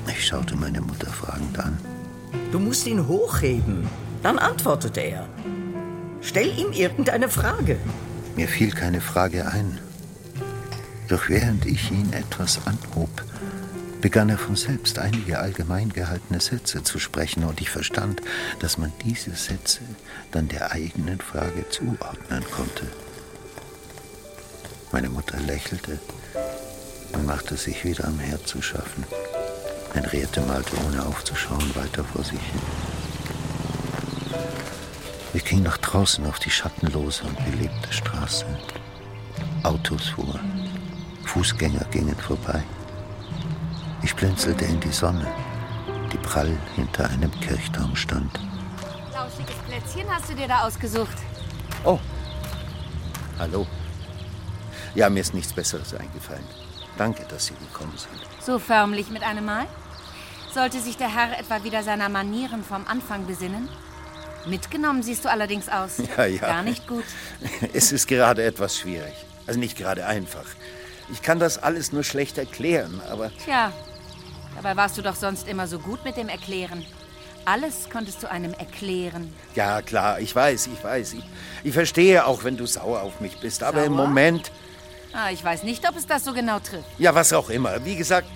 Ich 0.07 0.27
schaute 0.27 0.57
meine 0.57 0.81
Mutter 0.81 1.11
fragend 1.11 1.59
an. 1.59 1.79
Du 2.53 2.59
musst 2.59 2.87
ihn 2.87 3.07
hochheben. 3.09 3.89
Dann 4.23 4.39
antwortete 4.39 5.01
er. 5.01 5.27
Stell 6.21 6.57
ihm 6.59 6.73
irgendeine 6.73 7.29
Frage. 7.29 7.79
Mir 8.37 8.49
fiel 8.49 8.71
keine 8.71 9.01
Frage 9.01 9.47
ein. 9.47 9.79
Doch 11.09 11.29
während 11.29 11.65
ich 11.65 11.91
ihn 11.91 12.13
etwas 12.13 12.61
anhob, 12.67 13.11
begann 14.01 14.29
er 14.29 14.39
von 14.39 14.57
selbst 14.57 14.99
einige 14.99 15.39
allgemein 15.39 15.91
gehaltene 15.91 16.41
Sätze 16.41 16.83
zu 16.83 16.99
sprechen 16.99 17.45
und 17.45 17.61
ich 17.61 17.71
verstand, 17.71 18.23
dass 18.61 18.79
man 18.79 18.93
diese 19.05 19.35
Sätze 19.35 19.81
dann 20.33 20.49
der 20.49 20.73
eigenen 20.73 21.21
Frage 21.21 21.69
zuordnen 21.69 22.45
konnte. 22.51 22.87
Meine 24.93 25.09
Mutter 25.09 25.39
lächelte 25.39 25.99
und 27.13 27.27
machte 27.27 27.57
sich 27.57 27.85
wieder 27.85 28.07
am 28.07 28.19
Herd 28.19 28.47
zu 28.47 28.63
schaffen. 28.63 29.05
Henriette 29.93 30.41
malte 30.43 30.77
ohne 30.87 31.05
aufzuschauen 31.05 31.75
weiter 31.75 32.05
vor 32.05 32.25
sich 32.25 32.41
hin. 32.41 32.61
Ich 35.33 35.45
ging 35.45 35.63
nach 35.63 35.79
draußen 35.79 36.27
auf 36.27 36.39
die 36.39 36.51
schattenlose 36.51 37.25
und 37.25 37.37
belebte 37.45 37.93
Straße. 37.93 38.47
Autos 39.63 40.09
fuhren, 40.09 40.69
Fußgänger 41.25 41.85
gingen 41.91 42.17
vorbei. 42.17 42.65
Ich 44.03 44.15
blinzelte 44.15 44.65
in 44.65 44.81
die 44.81 44.91
Sonne, 44.93 45.27
die 46.13 46.17
prall 46.19 46.57
hinter 46.75 47.09
einem 47.11 47.31
Kirchturm 47.41 47.95
stand. 47.95 48.31
Lauschiges 49.13 49.55
Plätzchen 49.69 50.11
hast 50.11 50.31
du 50.31 50.35
dir 50.35 50.49
da 50.49 50.61
ausgesucht. 50.67 51.17
Oh, 51.85 51.99
hallo. 53.39 53.67
Ja, 54.95 55.09
mir 55.11 55.21
ist 55.21 55.35
nichts 55.35 55.53
Besseres 55.53 55.95
eingefallen. 55.95 56.45
Danke, 56.97 57.25
dass 57.29 57.47
Sie 57.47 57.55
gekommen 57.55 57.93
sind. 57.97 58.13
So 58.45 58.59
förmlich 58.59 59.11
mit 59.11 59.23
einem 59.23 59.45
Mal? 59.45 59.67
Sollte 60.53 60.81
sich 60.81 60.97
der 60.97 61.15
Herr 61.15 61.39
etwa 61.39 61.63
wieder 61.63 61.83
seiner 61.83 62.09
Manieren 62.09 62.65
vom 62.65 62.87
Anfang 62.87 63.27
besinnen? 63.27 63.69
Mitgenommen 64.47 65.03
siehst 65.03 65.25
du 65.25 65.31
allerdings 65.31 65.69
aus. 65.69 65.99
Ja, 66.17 66.25
ja. 66.25 66.41
Gar 66.41 66.63
nicht 66.63 66.89
gut. 66.89 67.05
Es 67.73 67.93
ist 67.93 68.09
gerade 68.09 68.43
etwas 68.43 68.77
schwierig. 68.79 69.15
Also 69.47 69.61
nicht 69.61 69.77
gerade 69.77 70.07
einfach. 70.07 70.45
Ich 71.13 71.23
kann 71.23 71.39
das 71.39 71.59
alles 71.59 71.93
nur 71.93 72.05
schlecht 72.05 72.39
erklären, 72.39 73.01
aber 73.11 73.31
Tja, 73.45 73.73
dabei 74.63 74.77
warst 74.77 74.99
du 74.99 75.03
doch 75.03 75.15
sonst 75.15 75.49
immer 75.49 75.67
so 75.67 75.79
gut 75.79 76.05
mit 76.05 76.17
dem 76.17 76.29
Erklären. 76.29 76.85
Alles 77.47 77.89
konntest 77.91 78.23
du 78.23 78.31
einem 78.31 78.53
erklären. 78.53 79.33
ja, 79.55 79.81
klar, 79.81 80.21
ich 80.21 80.37
weiß, 80.37 80.67
ich 80.67 80.85
weiß. 80.85 81.15
Ich, 81.15 81.25
ich 81.65 81.73
verstehe 81.73 82.27
auch, 82.27 82.45
wenn 82.45 82.57
du 82.59 82.67
sauer 82.67 83.01
auf 83.01 83.21
mich 83.21 83.39
bist, 83.41 83.63
aber 83.63 83.85
im 83.85 83.97
Sauer? 83.97 84.07
Moment, 84.07 84.53
Ah, 85.13 85.31
ich 85.33 85.43
weiß 85.43 85.65
nicht, 85.65 85.89
ob 85.89 85.97
es 85.97 86.07
das 86.07 86.25
so 86.25 86.33
genau 86.33 86.61
trifft. 86.61 86.85
ja, 86.99 87.13
was 87.15 87.33
auch 87.33 87.51
immer. 87.51 87.85
Wie 87.85 87.97
gesagt, 87.97 88.29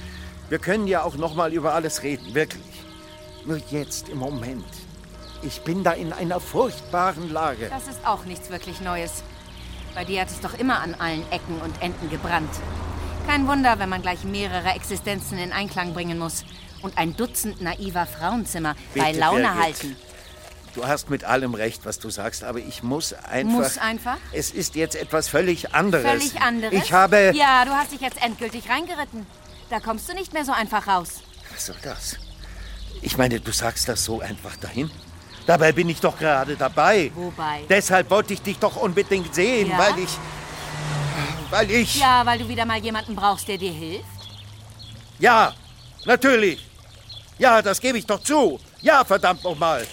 wir 0.48 0.58
können 0.58 0.88
ja 0.88 1.02
auch 1.04 1.14
noch 1.16 1.34
mal 1.36 1.52
über 1.52 1.72
alles 1.74 2.02
reden, 2.02 2.34
wirklich. 2.34 2.64
Nur 3.44 3.58
jetzt 3.70 4.08
im 4.08 4.18
Moment. 4.18 4.64
Ich 5.42 5.60
bin 5.60 5.84
da 5.84 5.92
in 5.92 6.12
einer 6.12 6.40
furchtbaren 6.40 7.30
Lage. 7.32 7.68
Das 7.70 7.86
ist 7.86 8.04
auch 8.04 8.24
nichts 8.24 8.50
wirklich 8.50 8.80
Neues. 8.80 9.22
Bei 9.94 10.04
dir 10.04 10.22
hat 10.22 10.30
es 10.30 10.40
doch 10.40 10.54
immer 10.58 10.80
an 10.80 10.94
allen 10.94 11.22
Ecken 11.30 11.60
und 11.62 11.80
Enden 11.80 12.10
gebrannt. 12.10 12.50
Kein 13.26 13.48
Wunder, 13.48 13.78
wenn 13.78 13.88
man 13.88 14.02
gleich 14.02 14.24
mehrere 14.24 14.70
Existenzen 14.70 15.38
in 15.38 15.52
Einklang 15.52 15.92
bringen 15.94 16.18
muss 16.18 16.44
und 16.82 16.96
ein 16.98 17.16
Dutzend 17.16 17.60
naiver 17.60 18.06
Frauenzimmer 18.06 18.74
bei 18.94 19.06
Bitte, 19.08 19.18
Laune 19.20 19.42
Birgit. 19.42 19.62
halten. 19.62 19.96
Du 20.74 20.86
hast 20.86 21.08
mit 21.08 21.24
allem 21.24 21.54
recht, 21.54 21.84
was 21.84 21.98
du 21.98 22.10
sagst, 22.10 22.42
aber 22.44 22.58
ich 22.58 22.82
muss 22.82 23.12
einfach. 23.12 23.50
Muss 23.52 23.78
einfach? 23.78 24.16
Es 24.32 24.50
ist 24.50 24.74
jetzt 24.74 24.96
etwas 24.96 25.28
völlig 25.28 25.72
anderes. 25.74 26.04
Völlig 26.04 26.40
anderes? 26.40 26.72
Ich 26.74 26.92
habe. 26.92 27.32
Ja, 27.34 27.64
du 27.64 27.70
hast 27.70 27.92
dich 27.92 28.00
jetzt 28.00 28.20
endgültig 28.22 28.68
reingeritten. 28.68 29.24
Da 29.70 29.80
kommst 29.80 30.08
du 30.08 30.14
nicht 30.14 30.32
mehr 30.32 30.44
so 30.44 30.52
einfach 30.52 30.86
raus. 30.86 31.22
Was 31.52 31.66
soll 31.66 31.76
das? 31.82 32.16
Ich 33.02 33.16
meine, 33.16 33.40
du 33.40 33.52
sagst 33.52 33.88
das 33.88 34.04
so 34.04 34.20
einfach 34.20 34.56
dahin. 34.56 34.90
Dabei 35.46 35.72
bin 35.72 35.88
ich 35.88 36.00
doch 36.00 36.18
gerade 36.18 36.56
dabei. 36.56 37.10
Wobei? 37.14 37.62
Deshalb 37.68 38.10
wollte 38.10 38.34
ich 38.34 38.42
dich 38.42 38.58
doch 38.58 38.76
unbedingt 38.76 39.34
sehen, 39.34 39.70
Ja? 39.70 39.78
weil 39.78 39.98
ich. 40.00 40.10
Weil 41.54 41.70
ich. 41.70 42.00
Ja, 42.00 42.26
weil 42.26 42.40
du 42.40 42.48
wieder 42.48 42.64
mal 42.64 42.80
jemanden 42.82 43.14
brauchst, 43.14 43.46
der 43.46 43.56
dir 43.56 43.70
hilft. 43.70 44.04
Ja, 45.20 45.54
natürlich. 46.04 46.58
Ja, 47.38 47.62
das 47.62 47.80
gebe 47.80 47.96
ich 47.96 48.04
doch 48.04 48.20
zu. 48.20 48.58
Ja, 48.82 49.04
verdammt 49.04 49.44
nochmal. 49.44 49.86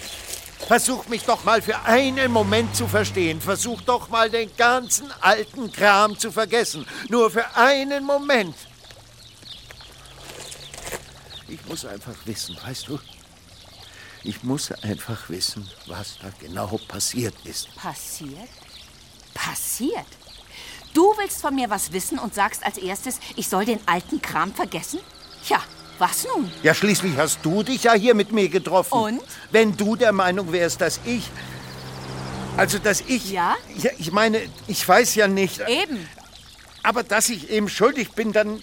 Versuch 0.65 1.07
mich 1.07 1.23
doch 1.23 1.43
mal 1.43 1.61
für 1.61 1.79
einen 1.81 2.31
Moment 2.31 2.75
zu 2.75 2.87
verstehen. 2.87 3.39
Versuch 3.39 3.79
doch 3.81 4.09
mal 4.09 4.27
den 4.27 4.49
ganzen 4.57 5.11
alten 5.21 5.71
Kram 5.71 6.17
zu 6.17 6.31
vergessen. 6.31 6.83
Nur 7.09 7.29
für 7.29 7.45
einen 7.55 8.05
Moment. 8.05 8.55
Ich 11.47 11.63
muss 11.67 11.85
einfach 11.85 12.15
wissen, 12.25 12.57
weißt 12.65 12.87
du? 12.87 12.99
Ich 14.23 14.41
muss 14.41 14.71
einfach 14.71 15.29
wissen, 15.29 15.69
was 15.85 16.17
da 16.23 16.31
genau 16.39 16.79
passiert 16.87 17.35
ist. 17.43 17.75
Passiert? 17.75 18.49
Passiert? 19.35 20.07
Du 20.93 21.13
willst 21.17 21.41
von 21.41 21.55
mir 21.55 21.69
was 21.69 21.93
wissen 21.93 22.19
und 22.19 22.33
sagst 22.35 22.65
als 22.65 22.77
erstes, 22.77 23.19
ich 23.35 23.47
soll 23.47 23.65
den 23.65 23.79
alten 23.85 24.21
Kram 24.21 24.53
vergessen? 24.53 24.99
Tja, 25.45 25.59
was 25.97 26.25
nun? 26.25 26.51
Ja, 26.63 26.73
schließlich 26.73 27.15
hast 27.17 27.39
du 27.43 27.63
dich 27.63 27.83
ja 27.83 27.93
hier 27.93 28.15
mit 28.15 28.31
mir 28.31 28.49
getroffen. 28.49 28.93
Und? 28.93 29.21
Wenn 29.51 29.77
du 29.77 29.95
der 29.95 30.11
Meinung 30.11 30.51
wärst, 30.51 30.81
dass 30.81 30.99
ich. 31.05 31.29
Also, 32.57 32.79
dass 32.79 33.01
ich. 33.01 33.31
Ja? 33.31 33.55
Ja, 33.77 33.91
ich 33.97 34.11
meine, 34.11 34.41
ich 34.67 34.85
weiß 34.85 35.15
ja 35.15 35.27
nicht. 35.27 35.61
Eben. 35.67 36.07
Aber 36.83 37.03
dass 37.03 37.29
ich 37.29 37.49
eben 37.49 37.69
schuldig 37.69 38.11
bin, 38.11 38.33
dann. 38.33 38.61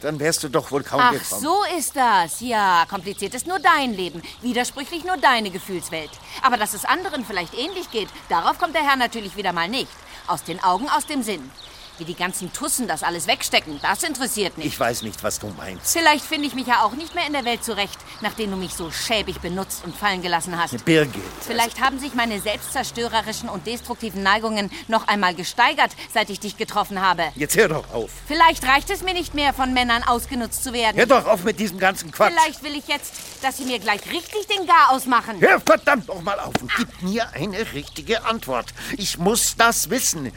dann 0.00 0.18
wärst 0.18 0.42
du 0.42 0.48
doch 0.48 0.72
wohl 0.72 0.82
kaum 0.82 1.00
Ach, 1.00 1.12
gekommen. 1.12 1.42
so 1.42 1.56
ist 1.78 1.94
das. 1.94 2.40
Ja, 2.40 2.86
kompliziert 2.88 3.34
ist 3.34 3.46
nur 3.46 3.60
dein 3.60 3.92
Leben. 3.92 4.20
Widersprüchlich 4.40 5.04
nur 5.04 5.18
deine 5.18 5.50
Gefühlswelt. 5.50 6.10
Aber 6.42 6.56
dass 6.56 6.74
es 6.74 6.84
anderen 6.84 7.24
vielleicht 7.24 7.54
ähnlich 7.54 7.90
geht, 7.90 8.08
darauf 8.28 8.58
kommt 8.58 8.74
der 8.74 8.82
Herr 8.82 8.96
natürlich 8.96 9.36
wieder 9.36 9.52
mal 9.52 9.68
nicht. 9.68 9.92
Aus 10.26 10.44
den 10.44 10.62
Augen, 10.62 10.88
aus 10.88 11.06
dem 11.06 11.22
Sinn. 11.22 11.50
Wie 11.98 12.04
die 12.04 12.14
ganzen 12.14 12.52
Tussen 12.52 12.88
das 12.88 13.02
alles 13.02 13.26
wegstecken, 13.26 13.78
das 13.82 14.02
interessiert 14.02 14.56
nicht. 14.56 14.66
Ich 14.66 14.80
weiß 14.80 15.02
nicht, 15.02 15.22
was 15.22 15.38
du 15.38 15.48
meinst. 15.56 15.92
Vielleicht 15.92 16.24
finde 16.24 16.48
ich 16.48 16.54
mich 16.54 16.66
ja 16.66 16.82
auch 16.84 16.92
nicht 16.92 17.14
mehr 17.14 17.26
in 17.26 17.32
der 17.32 17.44
Welt 17.44 17.62
zurecht, 17.62 17.98
nachdem 18.22 18.50
du 18.50 18.56
mich 18.56 18.74
so 18.74 18.90
schäbig 18.90 19.40
benutzt 19.40 19.84
und 19.84 19.94
fallen 19.94 20.22
gelassen 20.22 20.58
hast. 20.58 20.84
Birgit. 20.84 21.22
Vielleicht 21.40 21.80
haben 21.80 21.98
sich 21.98 22.14
meine 22.14 22.40
selbstzerstörerischen 22.40 23.48
und 23.48 23.66
destruktiven 23.66 24.22
Neigungen 24.22 24.70
noch 24.88 25.06
einmal 25.06 25.34
gesteigert, 25.34 25.92
seit 26.12 26.30
ich 26.30 26.40
dich 26.40 26.56
getroffen 26.56 27.00
habe. 27.00 27.24
Jetzt 27.34 27.56
hör 27.56 27.68
doch 27.68 27.92
auf. 27.92 28.10
Vielleicht 28.26 28.66
reicht 28.66 28.90
es 28.90 29.02
mir 29.02 29.14
nicht 29.14 29.34
mehr, 29.34 29.52
von 29.52 29.74
Männern 29.74 30.02
ausgenutzt 30.02 30.64
zu 30.64 30.72
werden. 30.72 30.96
Hör 30.96 31.06
doch 31.06 31.26
auf 31.26 31.44
mit 31.44 31.60
diesem 31.60 31.78
ganzen 31.78 32.10
Quatsch. 32.10 32.32
Vielleicht 32.32 32.62
will 32.62 32.74
ich 32.74 32.86
jetzt, 32.88 33.12
dass 33.42 33.58
sie 33.58 33.64
mir 33.64 33.78
gleich 33.78 34.00
richtig 34.10 34.46
den 34.46 34.66
Garaus 34.66 35.06
machen. 35.06 35.40
Hör 35.40 35.60
verdammt 35.60 36.08
noch 36.08 36.22
mal 36.22 36.38
auf 36.40 36.54
und 36.60 36.70
gib 36.76 37.02
mir 37.02 37.28
eine 37.34 37.72
richtige 37.72 38.24
Antwort. 38.24 38.72
Ich 38.96 39.18
muss 39.18 39.56
das 39.56 39.90
wissen. 39.90 40.32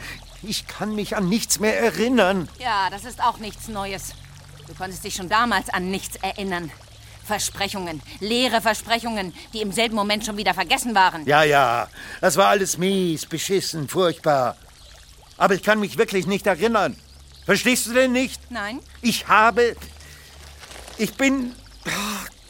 Ich 0.48 0.68
kann 0.68 0.94
mich 0.94 1.16
an 1.16 1.28
nichts 1.28 1.58
mehr 1.58 1.78
erinnern. 1.78 2.48
Ja, 2.60 2.88
das 2.88 3.04
ist 3.04 3.20
auch 3.20 3.38
nichts 3.38 3.66
Neues. 3.66 4.14
Du 4.68 4.74
konntest 4.74 5.02
dich 5.02 5.14
schon 5.14 5.28
damals 5.28 5.68
an 5.70 5.90
nichts 5.90 6.16
erinnern. 6.16 6.70
Versprechungen, 7.24 8.00
leere 8.20 8.60
Versprechungen, 8.60 9.34
die 9.52 9.60
im 9.60 9.72
selben 9.72 9.96
Moment 9.96 10.24
schon 10.24 10.36
wieder 10.36 10.54
vergessen 10.54 10.94
waren. 10.94 11.26
Ja, 11.26 11.42
ja, 11.42 11.88
das 12.20 12.36
war 12.36 12.46
alles 12.46 12.78
mies, 12.78 13.26
beschissen, 13.26 13.88
furchtbar. 13.88 14.56
Aber 15.36 15.54
ich 15.54 15.64
kann 15.64 15.80
mich 15.80 15.98
wirklich 15.98 16.28
nicht 16.28 16.46
erinnern. 16.46 16.96
Verstehst 17.44 17.86
du 17.86 17.92
denn 17.92 18.12
nicht? 18.12 18.40
Nein. 18.50 18.78
Ich 19.02 19.26
habe. 19.26 19.76
Ich 20.98 21.14
bin. 21.14 21.52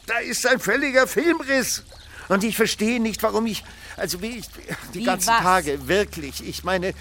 Da 0.05 0.19
ist 0.19 0.45
ein 0.45 0.59
völliger 0.59 1.07
Filmriss. 1.07 1.83
Und 2.29 2.43
ich 2.43 2.55
verstehe 2.55 2.99
nicht, 2.99 3.23
warum 3.23 3.47
ich. 3.47 3.63
Also 3.95 4.21
wie 4.21 4.37
ich. 4.37 4.45
Die 4.93 4.99
Wie 4.99 5.03
ganzen 5.03 5.29
was? 5.29 5.41
Tage, 5.41 5.87
wirklich. 5.87 6.47
Ich 6.47 6.63
meine, 6.63 6.93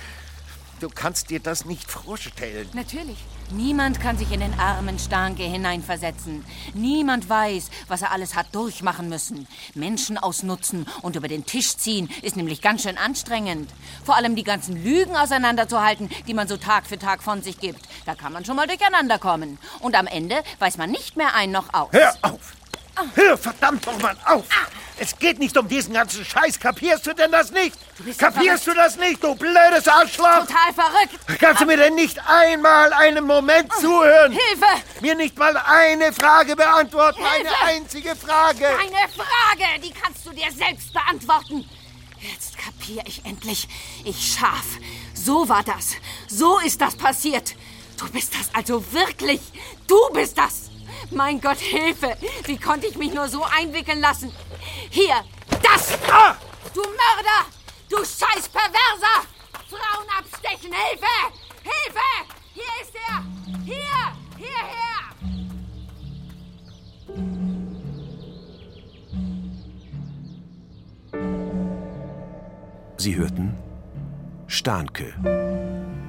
du 0.81 0.89
kannst 0.89 1.31
dir 1.31 1.41
das 1.41 1.65
nicht 1.65 1.91
vorstellen. 1.91 2.69
Natürlich. 2.73 3.19
Niemand 3.51 4.01
kann 4.01 4.19
sich 4.19 4.33
in 4.33 4.41
den 4.41 4.59
armen 4.59 4.99
Starnke 4.99 5.45
hineinversetzen. 5.45 6.45
Niemand 6.75 7.29
weiß, 7.29 7.71
was 7.87 8.03
er 8.03 8.11
alles 8.11 8.35
hat 8.35 8.55
durchmachen 8.55 9.09
müssen. 9.09 9.47
Menschen 9.75 10.19
ausnutzen 10.19 10.87
und 11.03 11.15
über 11.15 11.29
den 11.29 11.47
Tisch 11.47 11.77
ziehen 11.77 12.11
ist 12.23 12.37
nämlich 12.37 12.61
ganz 12.61 12.83
schön 12.83 12.99
anstrengend. 12.99 13.71
Vor 14.05 14.17
allem 14.17 14.35
die 14.35 14.43
ganzen 14.43 14.83
Lügen 14.83 15.17
auseinanderzuhalten, 15.17 16.11
die 16.27 16.35
man 16.35 16.49
so 16.49 16.57
Tag 16.57 16.87
für 16.87 16.99
Tag 16.99 17.23
von 17.23 17.43
sich 17.43 17.59
gibt. 17.59 17.81
Da 18.05 18.15
kann 18.15 18.33
man 18.33 18.45
schon 18.45 18.57
mal 18.57 18.67
durcheinander 18.67 19.19
kommen. 19.19 19.59
Und 19.81 19.95
am 19.95 20.07
Ende 20.07 20.43
weiß 20.59 20.77
man 20.77 20.91
nicht 20.91 21.17
mehr 21.17 21.35
ein 21.35 21.53
noch 21.53 21.73
aus. 21.73 21.93
Hör 21.93 22.15
auf! 22.23 22.57
Hör 23.15 23.37
verdammt 23.37 23.85
noch 23.87 23.99
mal 24.01 24.17
auf! 24.25 24.45
Es 24.99 25.19
geht 25.19 25.39
nicht 25.39 25.57
um 25.59 25.69
diesen 25.69 25.93
ganzen 25.93 26.25
Scheiß. 26.25 26.59
Kapierst 26.59 27.07
du 27.07 27.13
denn 27.13 27.31
das 27.31 27.51
nicht? 27.51 27.77
Kapierst 28.19 28.67
du 28.67 28.73
das 28.73 28.97
nicht, 28.97 29.23
du 29.23 29.35
blödes 29.35 29.87
Arschloch? 29.87 30.47
Total 30.47 30.73
verrückt! 30.75 31.39
Kannst 31.39 31.61
du 31.61 31.67
mir 31.67 31.77
denn 31.77 31.95
nicht 31.95 32.19
einmal 32.27 32.93
einen 32.95 33.27
Moment 33.27 33.71
zuhören? 33.75 34.33
Hilfe! 34.33 34.67
Mir 35.03 35.15
nicht 35.15 35.37
mal 35.37 35.55
eine 35.57 36.13
Frage 36.13 36.57
beantworten, 36.57 37.21
Hilfe! 37.23 37.55
eine 37.63 37.75
einzige 37.75 38.17
Frage. 38.17 38.67
Eine 38.67 39.13
Frage, 39.13 39.81
die 39.85 39.93
kannst 39.93 40.25
du 40.25 40.31
dir 40.31 40.51
selbst 40.51 40.93
beantworten. 40.95 41.69
Jetzt 42.21 42.57
kapier 42.57 43.03
ich 43.07 43.25
endlich. 43.25 43.69
Ich 44.05 44.35
Schaf. 44.35 44.65
So 45.15 45.49
war 45.49 45.63
das. 45.63 45.93
So 46.29 46.59
ist 46.61 46.81
das 46.81 46.97
passiert. 46.97 47.55
Du 47.99 48.11
bist 48.11 48.35
das 48.35 48.49
also 48.55 48.83
wirklich. 48.93 49.41
Du 49.87 49.97
bist 50.13 50.39
das. 50.39 50.71
Mein 51.11 51.41
Gott, 51.41 51.59
Hilfe. 51.59 52.17
Wie 52.45 52.59
konnte 52.59 52.87
ich 52.87 52.97
mich 52.97 53.13
nur 53.13 53.29
so 53.29 53.45
einwickeln 53.45 54.01
lassen? 54.01 54.33
Hier, 54.91 55.25
das. 55.63 55.99
Du 56.75 56.83
Mörder. 56.83 57.47
Du 57.89 57.99
scheiß 57.99 58.49
Perverser. 58.49 59.27
Frauen 59.69 60.07
abstechen. 60.19 60.73
Hilfe. 60.73 61.07
Hilfe. 61.63 62.01
Hier 62.55 62.65
ist 62.83 62.95
er. 63.09 63.25
Hier. 63.65 64.13
Hierher. 64.37 64.87
Sie 72.99 73.17
hörten 73.17 73.55
Starnke, 74.49 75.15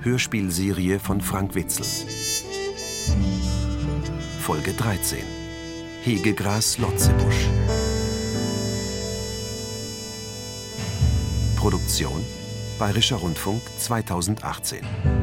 Hörspielserie 0.02 1.00
von 1.00 1.22
Frank 1.22 1.54
Witzel. 1.56 1.86
Folge 4.48 4.72
13 4.74 5.26
Hegegras 6.04 6.78
Lotzebusch. 6.78 7.50
Produktion 11.58 12.24
Bayerischer 12.80 13.18
Rundfunk 13.18 13.62
2018. 13.78 15.17